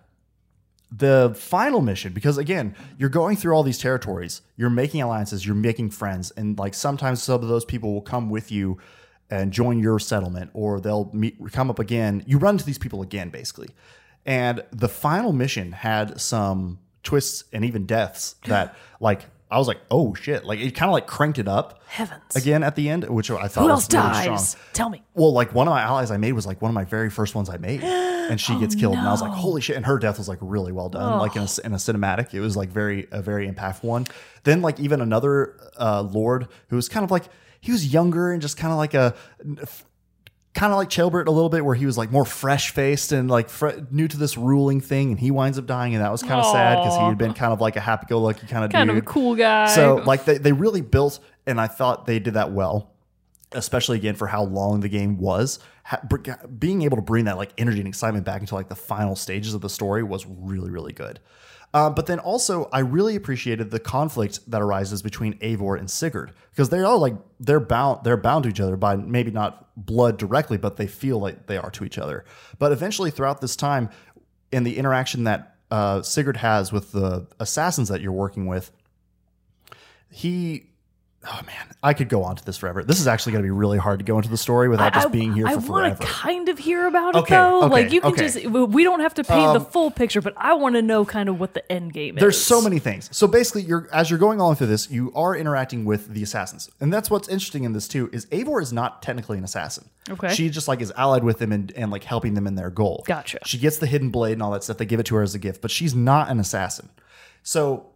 [0.92, 5.54] The final mission because again you're going through all these territories you're making alliances you're
[5.54, 8.80] making friends and like sometimes some of those people will come with you
[9.30, 12.24] and join your settlement or they'll meet come up again.
[12.26, 13.70] You run into these people again basically.
[14.26, 19.80] And the final mission had some twists and even deaths that like i was like
[19.92, 22.36] oh shit like it kind of like cranked it up Heavens.
[22.36, 24.50] again at the end which i thought Who was else really dies?
[24.52, 25.04] strong Tell me.
[25.16, 27.36] well, like one of my allies I made was like one of my very first
[27.36, 29.98] ones I made, and she gets killed, and I was like, "Holy shit!" And her
[30.00, 32.34] death was like really well done, like in a, in a cinematic.
[32.34, 34.06] It was like very a very impactful one.
[34.44, 37.26] Then like even another uh, lord who was kind of like
[37.60, 39.14] he was younger and just kind of like a
[40.54, 43.30] kind of like Ceolbert a little bit, where he was like more fresh faced and
[43.30, 46.22] like fre- new to this ruling thing, and he winds up dying, and that was
[46.22, 48.66] kind of sad because he had been kind of like a happy go lucky kind
[48.66, 48.98] of Kind dude.
[48.98, 49.68] of a cool guy.
[49.74, 52.92] So like they, they really built, and I thought they did that well,
[53.52, 55.60] especially again for how long the game was.
[55.86, 56.18] Ha- br-
[56.58, 59.54] being able to bring that like energy and excitement back into like the final stages
[59.56, 61.20] of the story was really really good.
[61.74, 66.34] Uh, but then also, I really appreciated the conflict that arises between Eivor and Sigurd
[66.50, 70.18] because they are like they're bound they're bound to each other by maybe not blood
[70.18, 72.26] directly, but they feel like they are to each other.
[72.58, 73.90] But eventually, throughout this time,
[74.52, 78.72] in the interaction that uh, Sigurd has with the assassins that you're working with,
[80.10, 80.72] he
[81.28, 83.52] oh man i could go on to this forever this is actually going to be
[83.52, 86.48] really hard to go into the story without just being here I for wanna kind
[86.48, 87.64] of hear about Okay, it though.
[87.64, 88.30] okay, like you can okay.
[88.30, 91.04] just we don't have to paint the Um, full picture, but I want to know
[91.04, 92.22] kind of what the end game is.
[92.22, 95.36] there's so many things so basically you're as you're going on through this you are
[95.36, 99.02] interacting with the assassins and that's what's interesting in this too is Eivor is not
[99.02, 100.34] technically an assassin Okay.
[100.34, 103.04] she just like is allied with them and, and like helping them in their goal
[103.06, 103.40] Gotcha.
[103.46, 105.36] she gets the hidden blade and all that stuff they give it to her as
[105.36, 106.90] a gift but she's not an assassin
[107.44, 107.88] so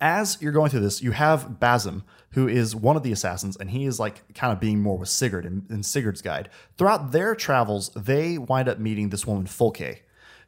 [0.00, 2.02] as you're going through this, you have Basim,
[2.32, 5.08] who is one of the assassins, and he is like kind of being more with
[5.08, 6.48] Sigurd in, in Sigurd's guide.
[6.78, 9.98] Throughout their travels, they wind up meeting this woman, Fulke,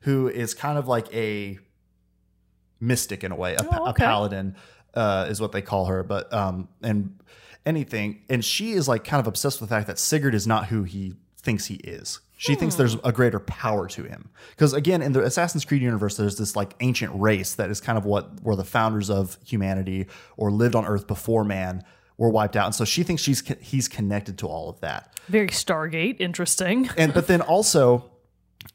[0.02, 1.58] who is kind of like a
[2.80, 4.56] mystic in a way, a, Oh, a paladin
[4.94, 6.02] uh, is what they call her.
[6.02, 7.18] But um, and
[7.66, 10.66] anything, and she is like kind of obsessed with the fact that Sigurd is not
[10.66, 12.20] who he thinks he is.
[12.42, 14.28] She thinks there's a greater power to him.
[14.50, 17.96] Because again, in the Assassin's Creed universe, there's this like ancient race that is kind
[17.96, 21.84] of what were the founders of humanity or lived on Earth before man
[22.18, 22.66] were wiped out.
[22.66, 25.14] And so she thinks she's he's connected to all of that.
[25.28, 26.16] very Stargate.
[26.18, 26.90] Interesting.
[26.96, 28.10] And but then also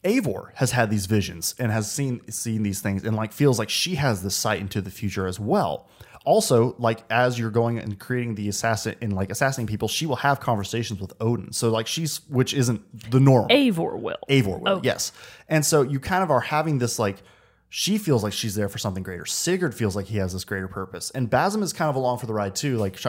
[0.03, 3.70] Eivor has had these visions and has seen seen these things and like feels like
[3.70, 5.89] she has the sight into the future as well.
[6.28, 10.17] Also, like as you're going and creating the assassin and like assassinating people, she will
[10.17, 11.53] have conversations with Odin.
[11.53, 13.47] So like she's which isn't the norm.
[13.47, 14.17] Eivor will.
[14.30, 15.13] Eivor will, yes.
[15.47, 17.23] And so you kind of are having this like
[17.69, 19.25] she feels like she's there for something greater.
[19.25, 22.25] Sigurd feels like he has this greater purpose, and Basim is kind of along for
[22.25, 22.78] the ride too.
[22.78, 22.99] Like,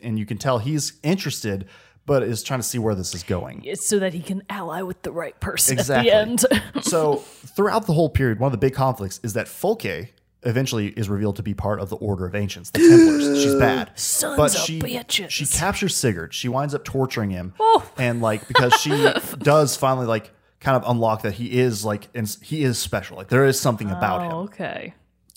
[0.00, 1.66] and you can tell he's interested,
[2.06, 3.62] but is trying to see where this is going.
[3.64, 6.12] It's so that he can ally with the right person Exactly.
[6.12, 6.84] at the end.
[6.84, 7.16] so
[7.56, 10.10] throughout the whole period, one of the big conflicts is that Fulke
[10.44, 13.42] eventually is revealed to be part of the Order of Ancients, the Templars.
[13.42, 15.30] She's bad, Sons but of she bitches.
[15.30, 16.32] she captures Sigurd.
[16.34, 17.84] She winds up torturing him, Oh.
[17.96, 18.90] and like because she
[19.38, 20.30] does finally like
[20.60, 23.16] kind of unlock that he is like and he is special.
[23.16, 24.32] Like there is something about him.
[24.32, 24.94] oh, okay.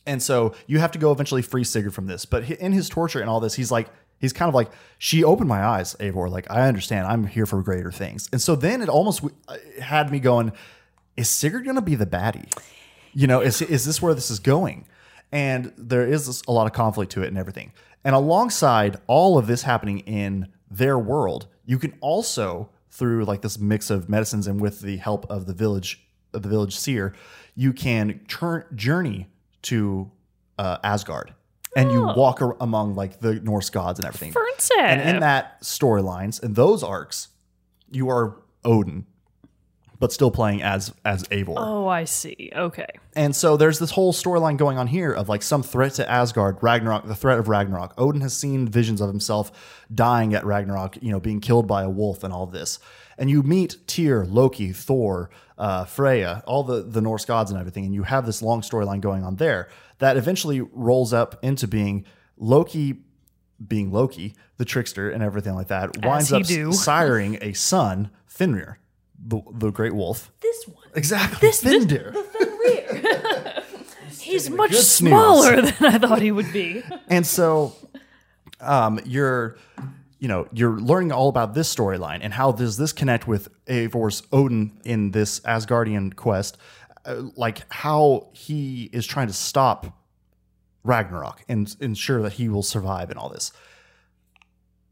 [0.08, 2.26] And so you have to go eventually free Sigurd from this.
[2.26, 3.88] But in his torture and all this, he's like,
[4.18, 6.28] he's kind of like, she opened my eyes, Eivor.
[6.28, 7.06] Like, I understand.
[7.06, 8.28] I'm here for greater things.
[8.32, 10.54] And so then it almost uh, had me going,
[11.16, 12.52] is Sigurd going to be the baddie?
[13.14, 14.86] You know, is, is this where this is going?
[15.32, 17.72] And there is this, a lot of conflict to it and everything.
[18.04, 23.60] And alongside all of this happening in their world, you can also, through like this
[23.60, 27.14] mix of medicines and with the help of the village, of the village seer,
[27.56, 29.28] you can turn journey
[29.64, 30.10] to
[30.58, 31.34] uh, Asgard,
[31.76, 34.32] and you walk ar- among like the Norse gods and everything.
[35.00, 37.30] And in that storylines and those arcs,
[37.90, 39.06] you are Odin,
[40.02, 41.54] but still playing as as Eivor.
[41.56, 42.52] Oh, I see.
[42.54, 42.88] Okay.
[43.16, 46.58] And so there's this whole storyline going on here of like some threat to Asgard,
[46.62, 47.94] Ragnarok, the threat of Ragnarok.
[48.00, 51.90] Odin has seen visions of himself dying at Ragnarok, you know, being killed by a
[51.90, 52.80] wolf and all this.
[53.20, 55.30] And you meet Tyr, Loki, Thor,
[55.60, 57.86] uh, Freya, all the, the Norse gods and everything.
[57.86, 62.06] And you have this long storyline going on there that eventually rolls up into being
[62.38, 63.04] Loki
[63.68, 66.70] being Loki, the trickster and everything like that, winds up do.
[66.70, 68.80] siring a son, Fenrir,
[69.26, 70.32] the, the great wolf.
[70.42, 70.84] This one.
[70.96, 71.48] Exactly.
[71.48, 72.14] This- this- Fenrir.
[74.20, 76.84] He's much smaller than I thought he would be.
[77.08, 77.76] and so
[78.60, 79.58] um, you're
[80.20, 84.22] you know you're learning all about this storyline and how does this connect with Eivor's
[84.32, 86.58] Odin in this Asgardian quest
[87.06, 89.98] uh, like how he is trying to stop
[90.84, 93.52] Ragnarok and ensure that he will survive and all this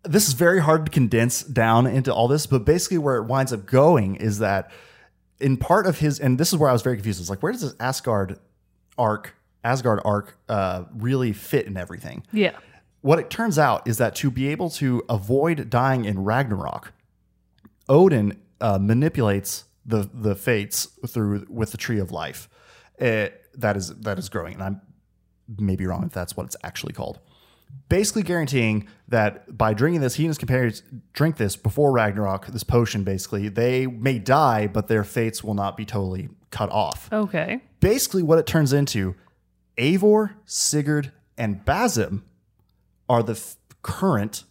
[0.10, 3.54] this is very hard to condense down into all this but basically where it winds
[3.54, 4.72] up going is that
[5.40, 7.52] in part of his and this is where I was very confused it's like where
[7.52, 8.40] does this Asgard
[8.98, 12.58] arc Asgard arc uh, really fit in everything Yeah.
[13.02, 16.92] what it turns out is that to be able to avoid dying in Ragnarok,
[17.88, 22.50] Odin uh, manipulates the the fates through with the tree of life
[23.02, 24.82] uh, that is that is growing, and I'm
[25.58, 27.20] maybe wrong if that's what it's actually called.
[27.90, 32.64] Basically, guaranteeing that by drinking this, he and his companions drink this before Ragnarok, this
[32.64, 33.04] potion.
[33.04, 37.62] Basically, they may die, but their fates will not be totally cut off Okay.
[37.80, 39.16] basically what it turns into
[39.78, 42.22] Eivor, Sigurd, and Basim
[43.08, 44.44] are the f- current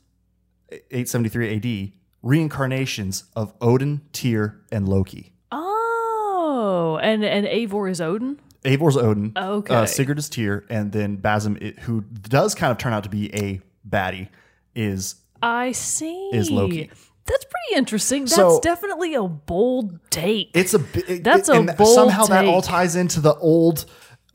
[0.71, 1.93] 873 AD
[2.23, 5.33] reincarnations of Odin, Tyr, and Loki.
[5.53, 8.39] Oh, and and Eivor is Odin.
[8.69, 9.75] Eivor's Odin, Okay.
[9.75, 13.09] uh, Sigurd is Tyr, and then Basim, i- who does kind of turn out to
[13.11, 14.29] be a baddie,
[14.75, 16.31] is I see.
[16.33, 16.91] Is Loki.
[17.27, 18.23] That's pretty interesting.
[18.23, 20.51] That's So- definitely a bold take.
[20.55, 23.85] it's a it- That's it- a and bold somehow that all ties into the old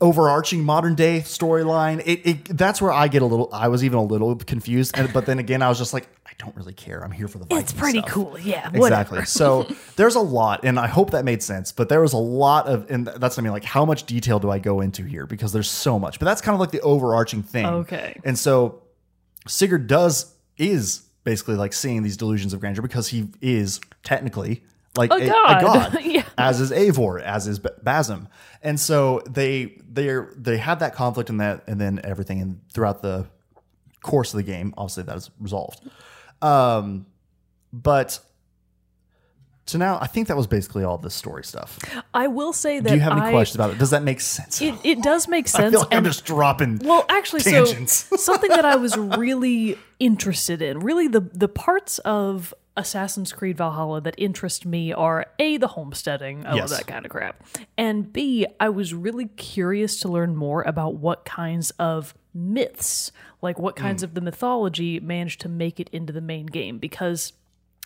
[0.00, 3.96] overarching modern day storyline it, it that's where i get a little i was even
[3.98, 7.02] a little confused and but then again i was just like i don't really care
[7.04, 8.10] i'm here for the Viking it's pretty stuff.
[8.10, 8.38] cool.
[8.40, 8.68] Yeah.
[8.74, 9.66] exactly so
[9.96, 12.90] there's a lot and i hope that made sense but there was a lot of
[12.90, 15.52] and that's what i mean like how much detail do i go into here because
[15.52, 18.20] there's so much but that's kind of like the overarching thing Okay.
[18.24, 18.82] and so
[19.46, 24.64] sigurd does is basically like seeing these delusions of grandeur because he is technically
[24.96, 25.58] like A a, god.
[25.58, 26.24] a god Yeah.
[26.38, 28.28] as is Eivor, as is Basim,
[28.62, 33.02] and so they they they have that conflict and that and then everything and throughout
[33.02, 33.26] the
[34.02, 35.80] course of the game, obviously that is resolved.
[36.42, 37.06] Um,
[37.72, 38.20] but
[39.66, 41.78] so now I think that was basically all the story stuff.
[42.12, 43.78] I will say that Do you have any I, questions about it?
[43.78, 44.60] Does that make sense?
[44.60, 45.68] It, it does make sense.
[45.68, 46.80] I feel like I'm just dropping.
[46.84, 48.06] Well, actually, Tangents.
[48.10, 53.56] so something that I was really interested in, really the the parts of Assassin's Creed
[53.56, 56.70] Valhalla that interest me are a the homesteading, I Yes.
[56.70, 57.42] love that kind of crap,
[57.78, 63.58] and b I was really curious to learn more about what kinds of myths, like
[63.60, 64.06] what kinds Mm.
[64.06, 67.32] of the mythology, managed to make it into the main game because.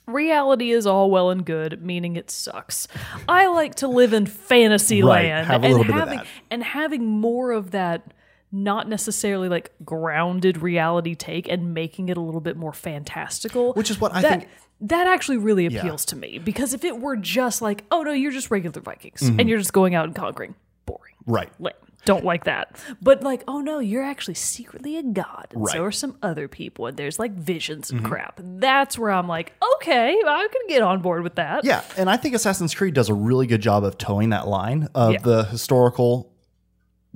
[0.07, 2.89] Reality is all well and good, meaning it sucks.
[3.29, 6.19] I like to live in fantasy Right, land have a and little bit of having
[6.21, 6.27] that.
[6.51, 8.15] and having more of that
[8.51, 13.91] not necessarily like grounded reality take and making it a little bit more fantastical Which
[13.91, 14.49] is what I that, think-
[14.83, 18.31] that actually really appeals to me because if it were just like oh no you're
[18.33, 19.41] just regular vikings Mm-hmm.
[19.41, 20.55] and you're just going out and conquering
[20.87, 21.51] boring right.
[21.59, 21.75] lame
[22.05, 25.75] don't like that but like oh no you're actually secretly a god and so Right.
[25.75, 25.83] Mm-hmm.
[25.85, 30.11] are some other people and there's like visions and crap that's where i'm like okay
[30.27, 33.15] i can get on board with that Yeah, and I think Assassin's Creed does a
[33.15, 35.19] really good job of towing that line of Yeah.
[35.23, 36.31] the historical,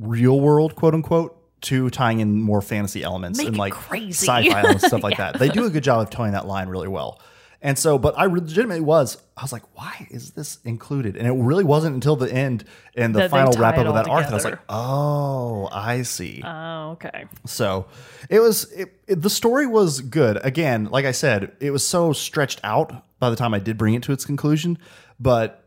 [0.02, 4.26] real world, quote unquote, to tying in more fantasy elements Make and like crazy.
[4.26, 5.38] sci-fi and stuff like that.
[5.38, 7.20] They do a good job of towing that line really well.
[7.64, 11.16] And so, but I legitimately was, I was like, why is this included?
[11.16, 12.64] And it really wasn't until the end
[12.96, 16.02] and the That final wrap up of that arc that I was like, oh, I
[16.02, 16.42] see.
[16.44, 17.86] oh okay So
[18.28, 20.44] it was it, it- the story was good.
[20.44, 23.94] Again, like I said, it was so stretched out by the time I did bring
[23.94, 24.76] it to its conclusion,
[25.20, 25.61] but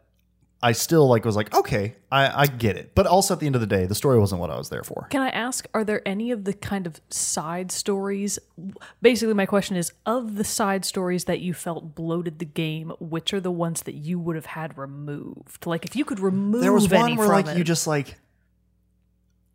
[0.65, 2.95] I still like was like, okay, I, I get it.
[2.95, 4.83] But also at the end of the day, the story wasn't what I was there
[4.83, 5.05] for.
[5.11, 8.39] Can I ask, are there any of the kind of side stories?
[8.99, 13.31] Basically, my question is of the side stories that you felt bloated the game, which
[13.31, 15.67] are the ones that you would have had removed?
[15.67, 18.15] Like, if you could remove There was one where like it, you just like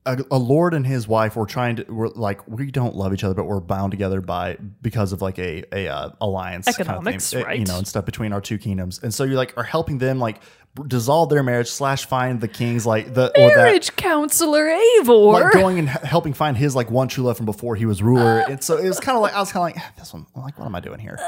[0.07, 3.23] a, a lord and his wife were trying to were like we don't love each
[3.23, 7.43] other, but we're bound together by because of like a a uh, alliance Economics, kind
[7.43, 9.01] of thing, uh, you know, and stuff between our two kingdoms.
[9.03, 10.41] And so you like are helping them like
[10.87, 15.33] dissolve their marriage slash find the kings like the or that marriage counselor Eivor.
[15.33, 18.45] like going and helping find his like one true love from before he was ruler.
[18.49, 20.27] and so it was kind of like I was kind of like "Ah, this one.
[20.35, 21.18] I'm like, what am I doing here?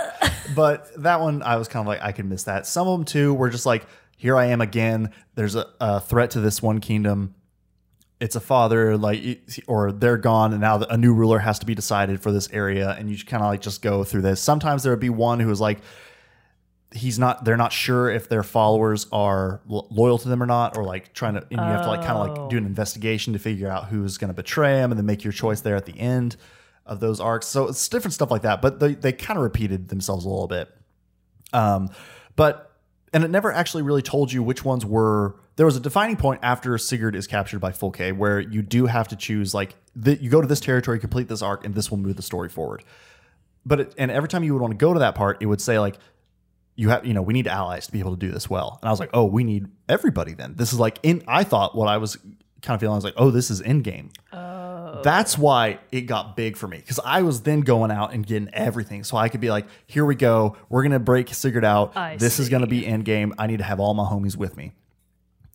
[0.55, 2.67] But that one, I was kind of like I could miss that.
[2.67, 3.85] Some of them too were just like,
[4.17, 5.11] here I am again.
[5.35, 7.35] There's a, a threat to this one kingdom.
[8.21, 11.75] It's a father, like, or they're gone, and now a new ruler has to be
[11.75, 14.41] decided for this area, and you kind of like just go through this.
[14.41, 15.81] Sometimes there would be one who was like,
[16.95, 20.77] he's not they're not sure if their followers are lo- loyal to them or not
[20.77, 23.33] or like trying to and you have to like kind of like do an investigation
[23.33, 25.87] to figure out who's going to betray him and then make your choice there at
[25.87, 26.37] the end
[26.85, 27.47] of those arcs.
[27.47, 30.49] So it's different stuff like that but they, they kind of repeated themselves a little
[30.49, 30.71] bit.
[31.53, 31.91] Um
[32.37, 32.73] but
[33.13, 36.41] and it never actually really told you which ones were there was a defining point
[36.43, 40.31] after Sigurd is captured by Fulke where you do have to choose like the, you
[40.31, 42.83] go to this territory complete this arc and this will move the story forward.
[43.65, 45.61] But it, and every time you would want to go to that part it would
[45.61, 45.97] say like
[46.75, 48.79] you have you know we need allies to be able to do this well.
[48.81, 50.55] And i was like oh we need everybody then.
[50.57, 52.17] This is like in i thought what i was
[52.63, 55.01] kind of feeling i was like oh this is in game oh.
[55.03, 58.49] that's why it got big for me because i was then going out and getting
[58.53, 59.05] everything.
[59.05, 61.97] So i could be like here we go we're gonna break sigurd out.
[61.97, 64.57] I this is gonna be in game i need to have all my homies with
[64.57, 64.73] me.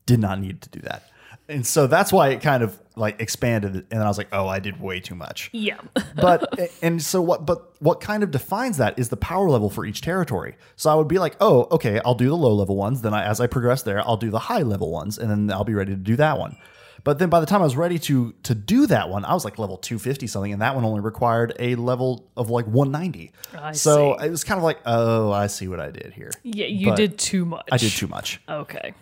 [0.06, 1.04] Did not need to do that
[1.50, 4.48] and so that's why it kind of like expanded and then i was like oh
[4.48, 5.80] i did way too much yeah.
[6.16, 9.86] but and so what but what kind of defines that is the power level for
[9.86, 13.02] each territory so i would be like oh okay i'll do the low level ones
[13.02, 15.64] then I, as i progress there i'll do the high level ones and then i'll
[15.64, 16.58] be ready to do that one
[17.04, 19.46] but then by the time i was ready to to do that one i was
[19.46, 23.74] like level 250 something and that one only required a level of like 190 I
[23.74, 24.26] so see.
[24.26, 26.96] it was kind of like oh i see what i did here yeah, you But
[26.96, 27.68] did too much.
[27.72, 28.96] i did too much Okay.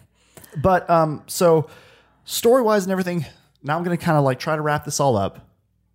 [0.57, 1.69] but um, so
[2.25, 3.25] story wise and everything,
[3.63, 5.47] now I'm gonna kind of like try to wrap this all up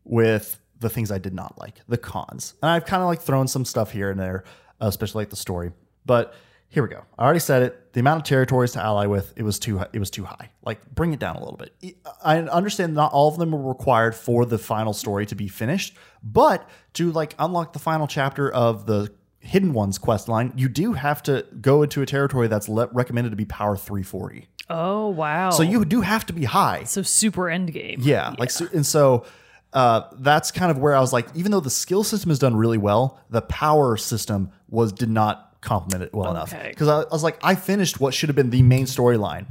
[0.04, 2.54] with the things I did not like, the cons.
[2.62, 4.44] And I've kind of like thrown some stuff here and there,
[4.80, 5.72] especially like the story.
[6.06, 6.34] But
[6.68, 7.02] here we go.
[7.18, 7.92] I already said it.
[7.92, 10.50] The amount of territories to ally with, it was too it was too high.
[10.64, 11.96] Like bring it down a little bit.
[12.24, 15.96] I understand not all of them are required for the final story to be finished,
[16.22, 20.92] but to like unlock the final chapter of the Hidden Ones quest line, you do
[20.92, 24.46] have to go into a territory that's le- recommended to be power 340.
[24.70, 25.50] Oh wow.
[25.50, 26.84] So you do have to be high.
[26.84, 27.98] so super end game.
[28.02, 29.26] Yeah, like so, and so
[29.72, 32.56] uh, that's kind of where I was like, even though the skill system is done
[32.56, 36.54] really well, the power system was did not complement it well enough.
[36.68, 39.46] Because I, I was like, I finished what should have been the main storyline,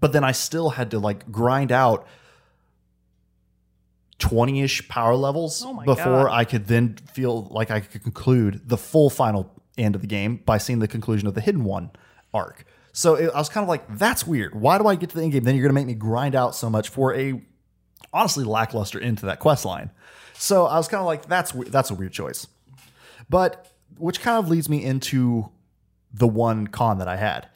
[0.00, 2.06] but then I still had to like grind out.
[4.18, 6.30] 20-ish power levels Oh before God.
[6.30, 10.36] I could then feel like I could conclude the full final end of the game
[10.36, 11.90] by seeing the conclusion of the hidden one
[12.32, 12.64] arc.
[12.92, 14.54] So it, I was kind of like, that's weird.
[14.54, 15.44] Why do I get to the end game?
[15.44, 17.42] Then you're going to make me grind out so much for a
[18.12, 19.90] honestly lackluster into that quest line.
[20.34, 22.46] So I was kind of like, that's that's a weird choice.
[23.30, 25.50] But which kind of leads me into
[26.12, 27.48] the one con that I had.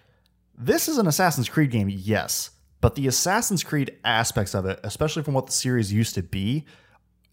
[0.56, 5.22] This is an Assassin's Creed game, yes, but the Assassin's Creed aspects of it, especially
[5.22, 6.64] from what the series used to be,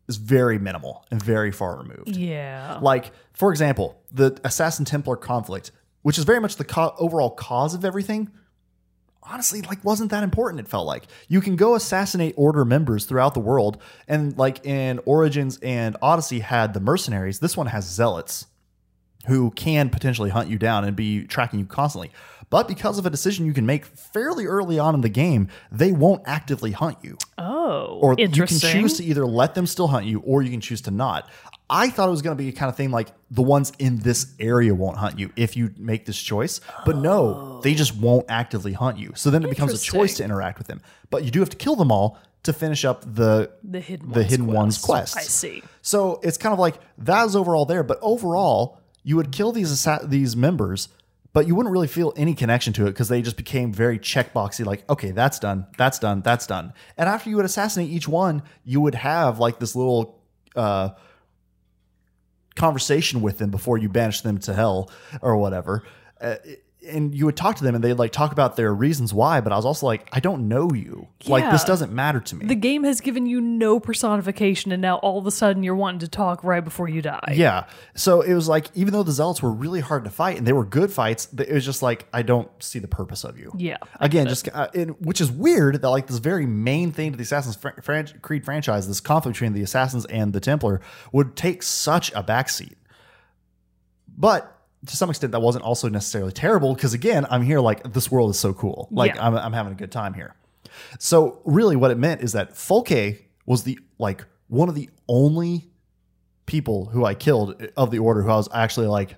[0.10, 2.18] is very minimal and very far removed.
[2.18, 2.80] Yeah.
[2.82, 5.72] Like, for example, the Assassin Templar conflict,
[6.04, 8.30] which is very much the co- overall cause of everything,
[9.24, 11.06] honestly, like, wasn't that important, it felt like.
[11.28, 16.40] You can go assassinate Order members throughout the world, and like in Origins and Odyssey
[16.40, 18.46] had the mercenaries, this one has zealots
[19.28, 22.12] who can potentially hunt you down and be tracking you constantly.
[22.50, 25.92] But because of a decision you can make fairly early on in the game, they
[25.92, 30.06] won't actively hunt you oh, or you can choose to either let them still hunt
[30.06, 31.30] you or you can choose to not.
[31.70, 34.00] I thought it was going to be a kind of thing like the ones in
[34.00, 38.26] this area won't hunt you if you make this choice, but no, they just won't
[38.30, 39.14] actively hunt you.
[39.16, 40.82] So then it becomes a choice to interact with them.
[41.10, 44.20] But you do have to kill them all to finish up the the hidden the
[44.20, 45.14] ones hidden ones quest.
[45.14, 45.18] quest.
[45.18, 45.64] I see.
[45.82, 49.72] So it's kind of like that is overall there, but overall you would kill these
[49.72, 50.90] assa- these members,
[51.32, 54.66] but you wouldn't really feel any connection to it because they just became very checkboxy.
[54.66, 56.74] Like, okay, that's done, that's done, that's done.
[56.98, 60.22] And after you would assassinate each one, you would have like this little
[60.56, 60.90] uh,
[62.56, 64.90] conversation with them before you banish them to hell
[65.22, 65.84] or whatever.
[66.22, 69.14] Uh, it, and you would talk to them and they'd like talk about their reasons
[69.14, 71.08] why, but I was also like, I don't know you.
[71.26, 72.46] Like this doesn't matter to me.
[72.46, 76.00] The game has given you no personification, and now all of a sudden you're wanting
[76.00, 77.34] to talk right before you die.
[77.36, 77.66] yeah.
[77.96, 80.54] So it was like, even though the zealots were really hard to fight and they
[80.54, 83.54] were good fights, it was just like, I don't see the purpose of you.
[83.58, 87.12] Yeah, I Again, just uh, it, which is weird that like this very main thing
[87.12, 90.82] to the Assassin's Fran- Creed franchise, this conflict between the Assassins and the Templar,
[91.12, 92.74] would take such a backseat.
[94.16, 94.50] But
[94.86, 98.30] to some extent, that wasn't also necessarily terrible because again, I'm here like this world
[98.30, 98.88] is so cool.
[98.92, 99.26] Like Yeah.
[99.26, 100.36] I'm, I'm having a good time here.
[101.00, 105.70] So really, what it meant is that Fulke was the like one of the only
[106.46, 109.16] people who I killed of the order who I was actually like,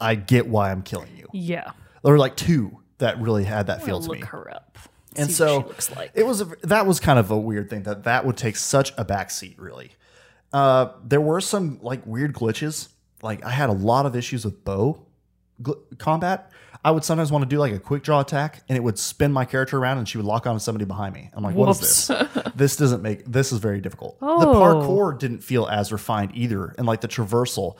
[0.00, 1.26] I get why I'm killing you.
[1.32, 1.70] Yeah.
[2.02, 4.26] There were like two that really had that feel to look me.
[4.26, 4.78] her up.
[5.16, 6.10] And so like.
[6.14, 8.92] it was a, that was kind of a weird thing that that would take such
[8.98, 9.58] a backseat.
[9.58, 9.92] Really,
[10.52, 12.88] uh, there were some like weird glitches.
[13.22, 15.05] Like I had a lot of issues with bow
[15.62, 16.50] gl- combat.
[16.84, 19.32] I would sometimes want to do like a quick draw attack, and it would spin
[19.32, 21.30] my character around, and she would lock onto somebody behind me.
[21.32, 22.10] I'm like, what is this?
[22.54, 24.20] this doesn't make this is very difficult.
[24.20, 24.54] The Oh.
[24.54, 27.76] parkour didn't feel as refined either, and like the traversal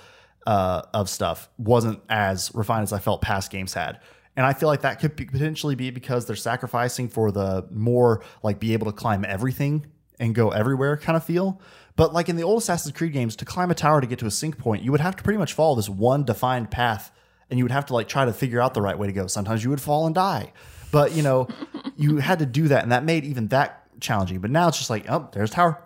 [0.46, 4.00] uh, of stuff wasn't as refined as I felt past games had.
[4.36, 8.22] And I feel like that could be, potentially be because they're sacrificing for the more
[8.42, 9.86] like be able to climb everything
[10.20, 11.60] and go everywhere kind of feel.
[11.96, 14.26] But like in the old Assassin's Creed games, to climb a tower to get to
[14.26, 17.10] a sync point, you would have to pretty much follow this one defined path
[17.50, 19.26] and you would have to like try to figure out the right way to go.
[19.26, 20.52] Sometimes you would fall and die.
[20.92, 21.48] But you know,
[21.96, 24.40] you had to do that and that made even that challenging.
[24.40, 25.82] But now it's just like, oh, there's tower.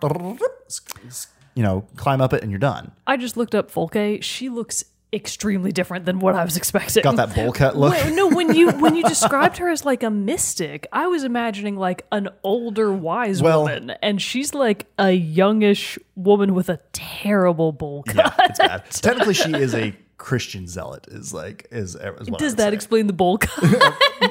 [1.53, 2.91] You know, climb up it and you're done.
[3.05, 4.23] I just looked up Fulke.
[4.23, 7.03] She looks extremely different than what I was expecting.
[7.03, 7.91] Got that bowl cut look.
[7.91, 11.75] Wait, no, when you when you described her as like a mystic, I was imagining
[11.75, 17.71] like an older wise Well- woman, and she's like a youngish woman with a terrible
[17.71, 18.15] bowl cut.
[18.15, 18.83] Yeah, it's bad.
[18.91, 21.07] Technically, she is a Christian zealot.
[21.09, 22.73] Is like is, is Does that say.
[22.75, 23.63] explain the bowl cut?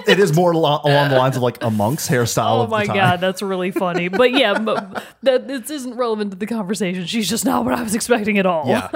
[0.06, 2.58] it is more lo- along the lines of like a monk's hairstyle.
[2.58, 2.96] oh of my the time.
[2.96, 4.08] god, that's really funny.
[4.08, 7.06] But yeah, but that this isn't relevant to the conversation.
[7.06, 8.68] She's just not what I was expecting at all.
[8.68, 8.88] Yeah,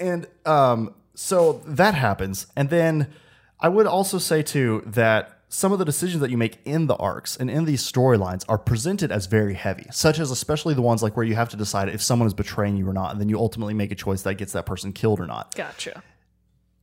[0.00, 3.12] and um, so that happens, and then
[3.60, 6.96] I would also say too that some of the decisions that you make in the
[6.96, 11.02] arcs and in these storylines are presented as very heavy, such as especially the ones
[11.02, 13.28] like where you have to decide if someone is betraying you or not, and then
[13.28, 15.54] you ultimately make a choice that gets that person killed or not.
[15.54, 16.02] Gotcha.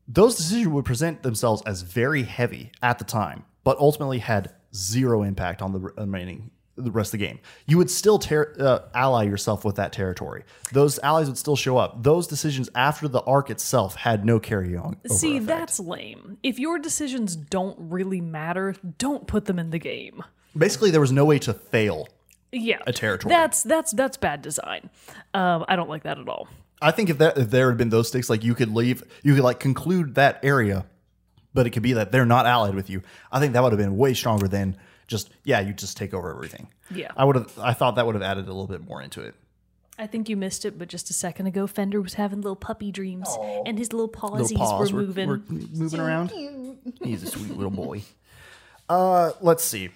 [0.08, 5.24] those decisions would present themselves as very heavy at the time, but ultimately had zero
[5.24, 6.52] impact on the remaining
[6.84, 7.40] the rest of the game.
[7.68, 10.44] You would still ter- uh, ally yourself with that territory.
[10.72, 12.04] Those allies would still show up.
[12.04, 14.98] Those decisions after the arc itself had no carry on.
[15.08, 15.48] See, effect.
[15.48, 16.38] that's lame.
[16.44, 20.24] If your decisions don't really matter, don't put them in the game.
[20.58, 22.08] basically there was no way to fail.
[22.52, 23.30] Yeah, A territory.
[23.32, 24.90] That's that's that's bad design.
[25.36, 26.48] Um, I don't like that at all.
[26.82, 29.36] I think if that if there had been those sticks, like you could leave, you
[29.36, 30.86] could like conclude that area,
[31.54, 33.04] but it could be that they're not allied with you.
[33.32, 34.78] I think that would have been way stronger than
[35.10, 36.68] just yeah, you just take over everything.
[36.94, 37.12] Yeah.
[37.18, 37.60] I would have.
[37.60, 39.36] I thought that would have added a little bit more into it.
[39.98, 42.90] I think you missed it, but just a second ago, Fender was having little puppy
[42.90, 43.28] dreams,
[43.66, 45.28] and his little pawsies paws were moving.
[45.28, 46.32] were moving around.
[47.04, 48.04] He's a sweet little boy.
[48.90, 49.90] Uh, let's see.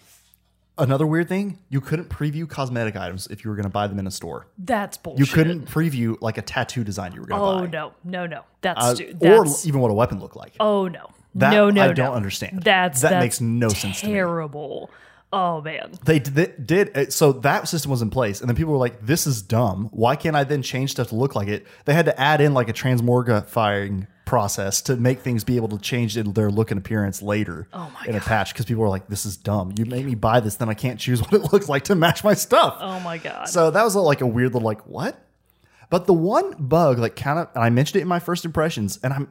[0.78, 3.98] Another weird thing: you couldn't preview cosmetic items if you were going to buy them
[3.98, 4.46] in a store.
[4.60, 5.20] That's bullshit.
[5.28, 7.54] You couldn't preview like a tattoo design you were going to buy.
[7.54, 8.42] Oh buy, no, no, no.
[8.62, 10.54] That's Uh, stu- or even what a weapon looked like.
[10.60, 11.94] oh no, That no, no, I no.
[11.94, 12.62] don't understand.
[12.64, 14.02] That's That that's makes no sense.
[14.02, 14.90] Terrible.
[15.32, 15.92] Oh man.
[16.06, 19.04] They did, did uh, so that system was in place, and then people were like,
[19.04, 19.90] "This is dumb.
[19.92, 22.54] Why can't I then change stuff to look like it?" They had to add in
[22.54, 27.22] like a transmogrifying process to make things be able to change their look and appearance
[27.22, 29.74] later Oh my in a patch because people were like, "This is dumb.
[29.76, 32.24] You made me buy this, then I can't choose what it looks like to match
[32.24, 33.50] my stuff." Oh my god.
[33.50, 35.20] So that was like a weird little like what?
[35.90, 39.00] But the one bug, like kind of, and I mentioned it in my first impressions,
[39.04, 39.28] and I'm,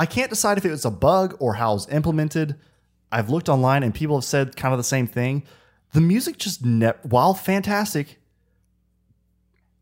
[0.00, 2.56] I can't decide if it was a bug or how it was implemented.
[3.12, 5.42] I've looked online and people have said kind of the same thing.
[5.92, 8.18] The music just, ne- while fantastic,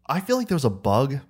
[0.07, 1.21] I feel like there was a bug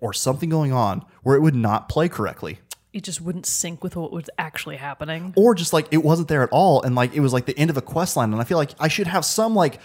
[0.00, 2.60] or something going on where it would not play correctly.
[2.92, 5.32] it just wouldn't sync with what was actually happening.
[5.36, 7.70] or just like it wasn't there at all and like it was like the end
[7.70, 9.80] of a quest line and i feel like i should have some like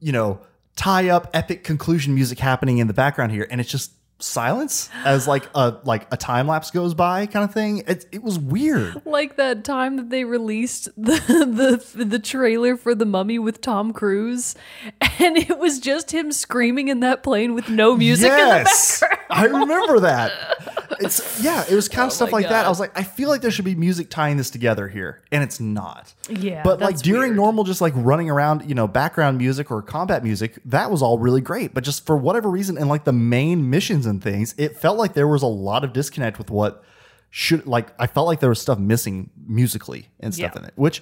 [0.00, 0.40] you know
[0.74, 3.92] tie up epic conclusion music happening in the background here and it's just
[4.22, 7.82] silence as like a like a time lapse goes by kind of thing.
[7.86, 9.02] It, it was weird.
[9.04, 11.12] Like that time that they released the,
[11.94, 14.54] the the trailer for the Mummy with Tom Cruise,
[15.00, 19.18] and it was just him screaming in that plane with no music in the background.
[19.30, 20.32] i remember that.
[21.00, 22.66] It's yeah it was kind of oh stuff Oh my like that.
[22.66, 25.42] I was like i feel like there should be music tying this together here and
[25.42, 26.12] it's not.
[26.28, 27.36] Yeah, but like during weird.
[27.36, 31.18] normal just like running around you know background music or combat music that was all
[31.18, 31.72] really great.
[31.72, 35.14] But just for whatever reason in like the main missions and things it felt like
[35.14, 36.84] there was a lot of disconnect with what
[37.30, 40.60] should like I felt like there was stuff missing musically and stuff Yeah.
[40.62, 41.00] in it, which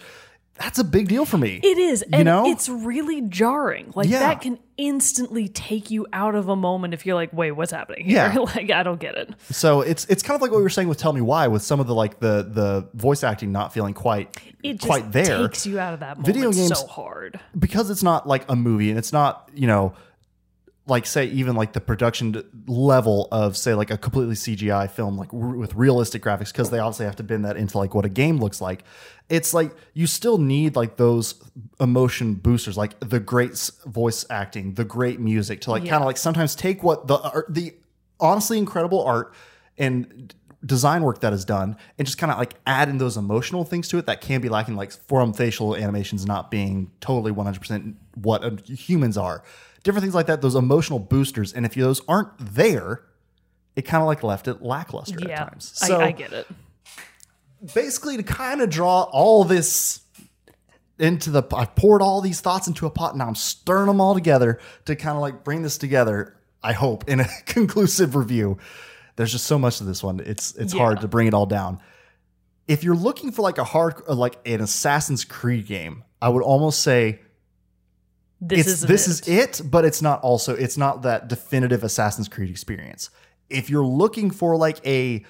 [0.60, 1.60] that's a big deal for me.
[1.62, 2.44] It is, and know?
[2.50, 3.92] it's really jarring.
[3.94, 4.18] Like Yeah.
[4.18, 8.04] that can instantly take you out of a moment if you're like, "Wait, what's happening
[8.06, 8.38] here?" Yeah.
[8.56, 9.30] like I don't get it.
[9.50, 11.62] So it's it's kind of like what we were saying with Tell Me Why, with
[11.62, 15.46] some of the like the the voice acting not feeling quite It quite there.
[15.46, 17.38] takes you out of that moment Video games- so hard.
[17.56, 19.94] because it's not like a movie and it's not you know
[20.88, 25.32] like say even like the production level of say like a completely CGI film like
[25.32, 28.08] r- with realistic graphics because they obviously have to bend that into like what a
[28.08, 28.84] game looks like.
[29.28, 31.34] It's like you still need like those
[31.78, 35.90] emotion boosters, like the great voice acting, the great music to like Yeah.
[35.90, 37.74] kind of like sometimes take what the art- the
[38.18, 39.32] honestly incredible art
[39.76, 40.34] and
[40.64, 43.86] design work that is done and just kind of like add in those emotional things
[43.88, 48.42] to it that can be lacking like from facial animations not being totally 100% what
[48.42, 49.44] uh, humans are
[49.88, 51.52] different things like that those emotional boosters.
[51.54, 53.02] And if those aren't there
[53.74, 56.46] it kind of like left it lackluster Yeah, at times so I, I get it.
[57.74, 60.00] basically to kind of draw all this
[60.98, 64.00] into the I've poured all these thoughts into a pot and now I'm stirring them
[64.00, 68.58] all together to kind of like bring this together I hope in a conclusive review.
[69.16, 70.20] There's just so much to this one.
[70.20, 71.78] It's it's hard to bring it all down.
[72.66, 76.82] If you're looking for like a hard like an Assassin's Creed game I would almost
[76.82, 77.20] say
[78.40, 79.28] This it's is this it.
[79.28, 83.10] is it, but it's not also it's not that definitive Assassin's Creed experience.
[83.50, 85.24] If you're looking for like a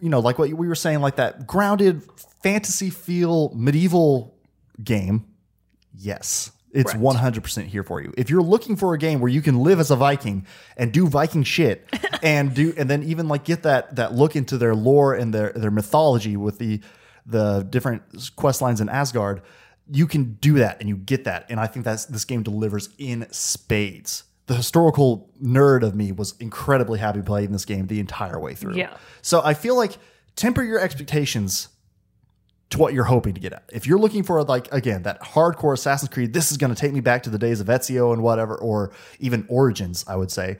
[0.00, 2.02] you know, like what we were saying like that grounded
[2.42, 4.36] fantasy feel medieval
[4.82, 5.26] game,
[5.96, 6.50] yes.
[6.72, 7.16] It's Right.
[7.16, 8.12] 100% here for you.
[8.18, 10.44] If you're looking for a game where you can live as a Viking
[10.76, 11.88] and do Viking shit
[12.22, 15.52] and do and then even like get that that look into their lore and their
[15.52, 16.80] their mythology with the
[17.26, 18.02] the different
[18.34, 19.40] quest lines in Asgard,
[19.90, 21.46] you can do that and you get that.
[21.48, 24.24] And I think that's this game delivers in spades.
[24.46, 28.76] The historical nerd of me was incredibly happy playing this game the entire way through.
[28.76, 28.94] Yeah.
[29.22, 29.96] So I feel like
[30.36, 31.68] temper your expectations
[32.70, 33.64] to what you're hoping to get at.
[33.72, 36.92] If you're looking for like again that hardcore Assassin's Creed, this is going to take
[36.92, 40.58] me back to the days of Ezio and whatever, or even Origins, I would say.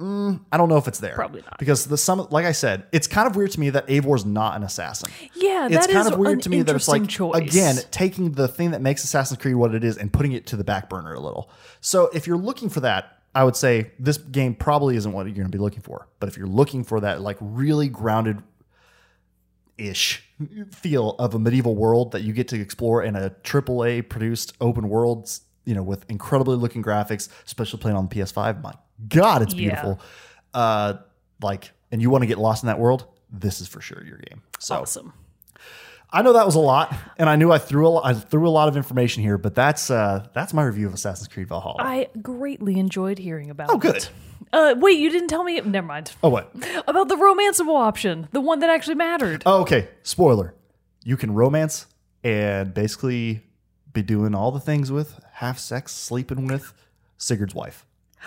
[0.00, 1.14] Mm, I don't know if it's there.
[1.14, 1.56] Probably not.
[1.58, 4.56] because the some like I said, it's kind of weird to me that Eivor's not
[4.56, 5.10] an assassin.
[5.34, 7.36] Yeah, It's that kind is of weird to me that it's like choice.
[7.36, 10.56] again taking the thing that makes Assassin's Creed what it is and putting it to
[10.56, 11.48] the back burner a little.
[11.80, 15.34] So if you're looking for that, I would say this game probably isn't what you're
[15.34, 16.08] going to be looking for.
[16.18, 18.42] But if you're looking for that like really grounded
[19.78, 20.22] ish
[20.70, 24.88] feel of a medieval world that you get to explore in a AAA produced open
[24.88, 25.30] world,
[25.64, 28.62] you know, with incredibly looking graphics, especially playing on the PS5.
[28.62, 28.72] My
[29.08, 29.70] God, it's Yeah.
[29.70, 30.00] beautiful.
[30.52, 30.94] Uh,
[31.42, 34.18] like, and you want to get lost in that world, this is for sure your
[34.18, 34.42] game.
[34.58, 35.12] So awesome.
[36.10, 38.46] I know that was a lot, and I knew I threw a lot, I threw
[38.46, 41.76] a lot of information here, but that's uh, that's my review of Assassin's Creed Valhalla.
[41.80, 43.96] I greatly enjoyed hearing about oh, good.
[43.96, 44.10] it.
[44.52, 45.60] Uh, wait, you didn't tell me.
[45.60, 46.12] Never mind.
[46.22, 46.54] Oh, what?
[46.86, 49.42] About the romanceable option, the one that actually mattered.
[49.44, 49.88] Oh, okay.
[50.04, 50.54] Spoiler:
[51.02, 51.86] you can romance
[52.22, 53.42] and basically
[53.94, 56.74] be doing all the things with, have sex, sleeping with
[57.16, 57.86] Sigurd's wife.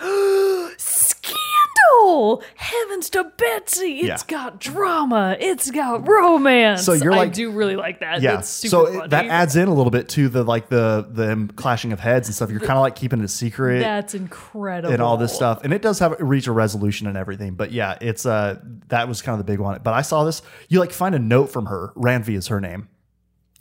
[0.78, 2.42] Scandal!
[2.56, 3.98] Heavens to Betsy!
[4.00, 4.16] It's Yeah.
[4.26, 5.36] got drama.
[5.38, 6.84] It's got romance.
[6.84, 8.22] So you're I like- do really like that.
[8.22, 8.98] Yeah, It's super so funny.
[9.04, 12.28] it, that adds in a little bit to the like the the clashing of heads
[12.28, 12.50] and stuff.
[12.50, 13.80] You're kind of like keeping it a secret.
[13.80, 14.92] That's incredible.
[14.92, 17.96] and all this stuff and it does have reach a resolution and everything but yeah
[18.00, 18.58] it's uh
[18.88, 21.18] that was kind of the big one but i saw this you like find a
[21.18, 22.88] note from her Randvi is her name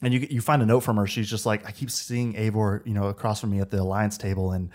[0.03, 2.86] and you you find a note from her she's just like i keep seeing Eivor
[2.86, 4.69] you know across from me at the alliance table and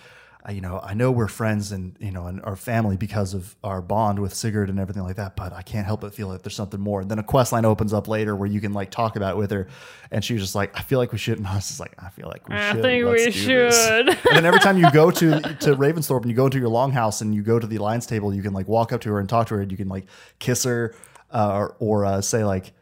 [0.45, 3.55] I, you know i know we're friends and you know and our family because of
[3.63, 6.43] our bond with sigurd and everything like that but i can't help but feel like
[6.43, 7.01] there's something more.
[7.01, 9.39] And then a quest line opens up later where you can like talk about it
[9.39, 9.69] with her
[10.11, 11.95] and she was just like i feel like we should and i was just like
[11.99, 12.81] i feel like we I should.
[12.81, 14.09] I think Let's we should.
[14.09, 17.21] and then every time you go to to Ravensthorpe and you go into your longhouse
[17.23, 19.29] and you go to the alliance table, you can like walk up to her and
[19.29, 20.07] talk to her, and you can like
[20.41, 20.95] kiss her
[21.33, 22.73] uh, or, or uh, say like,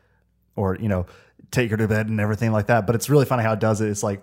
[0.57, 1.07] or you know,
[1.51, 2.87] take her to bed and everything like that.
[2.87, 3.89] But it's really funny how it does it.
[3.89, 4.23] It's like.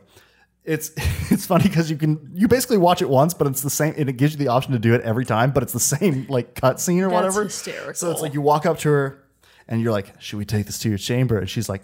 [0.65, 0.91] It's
[1.31, 4.09] it's funny because you can you basically watch it once, but it's the same, and
[4.09, 5.51] it gives you the option to do it every time.
[5.51, 7.43] But it's the same like cutscene or That's whatever.
[7.45, 7.93] hysterical.
[7.93, 9.23] So it's like you walk up to her,
[9.69, 11.83] and you're like, "Should we take this to your chamber?" And she's like,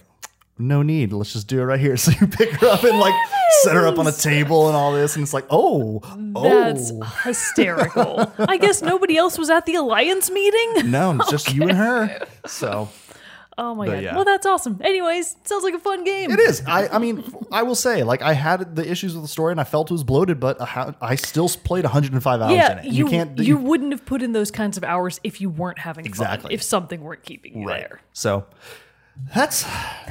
[0.60, 1.14] "No need.
[1.14, 3.16] Let's just do it right here." So you pick her up and like
[3.62, 6.02] set her up on a table and all this, and it's like, "Oh,
[6.36, 6.44] oh.
[6.44, 8.34] That's oh, hysterical.
[8.38, 10.92] I guess nobody else was at the alliance meeting.
[10.92, 12.90] no, it's just you and her." So
[13.58, 14.04] Oh my But god.
[14.04, 14.16] yeah.
[14.16, 14.80] Well, that's awesome.
[14.84, 16.32] Anyways, sounds like a fun game.
[16.32, 16.64] it is.
[16.66, 19.62] I I mean, I will say, like, I had the issues with the story, and
[19.62, 20.58] I felt it was bloated, but
[21.02, 22.86] I still played 105 hours in it.
[22.86, 23.38] you, can't.
[23.40, 26.50] you wouldn't have put in those kinds of hours if you weren't having Exactly.
[26.50, 26.52] fun.
[26.52, 27.80] If something weren't keeping you right.
[27.82, 28.02] there.
[28.14, 28.46] So
[29.34, 29.66] that's.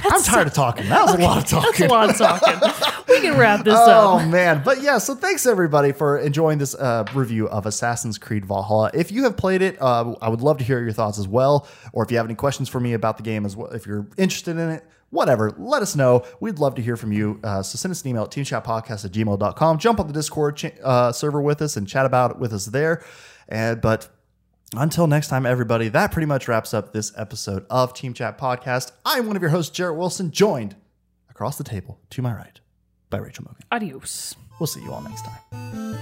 [0.05, 0.87] I'm tired of talking.
[0.89, 1.85] That was a lot of That's talking.
[1.85, 3.03] a lot of talking.
[3.09, 4.21] we can wrap this Oh up.
[4.21, 4.97] Oh man, but yeah.
[4.97, 8.91] So thanks everybody for enjoying this uh, review of Assassin's Creed Valhalla.
[8.93, 11.67] If you have played it, uh, I would love to hear your thoughts as well.
[11.93, 14.07] Or if you have any questions for me about the game as well, if you're
[14.17, 16.25] interested in it, whatever, let us know.
[16.39, 17.39] We'd love to hear from you.
[17.43, 19.77] Uh, so send us an email at teamchatpodcast at gmail.com.
[19.79, 22.65] Jump on the Discord ch- uh, server with us and chat about it with us
[22.65, 23.03] there.
[23.47, 24.09] And but
[24.75, 28.91] until next time, everybody, that pretty much wraps up this episode of Team Chat Podcast.
[29.05, 30.75] I'm one of your hosts, Jarrett Wilson, joined
[31.29, 32.59] across the table to my right
[33.09, 33.61] by Rachel Mogan.
[33.71, 34.35] Adios.
[34.59, 35.99] We'll see you all next time.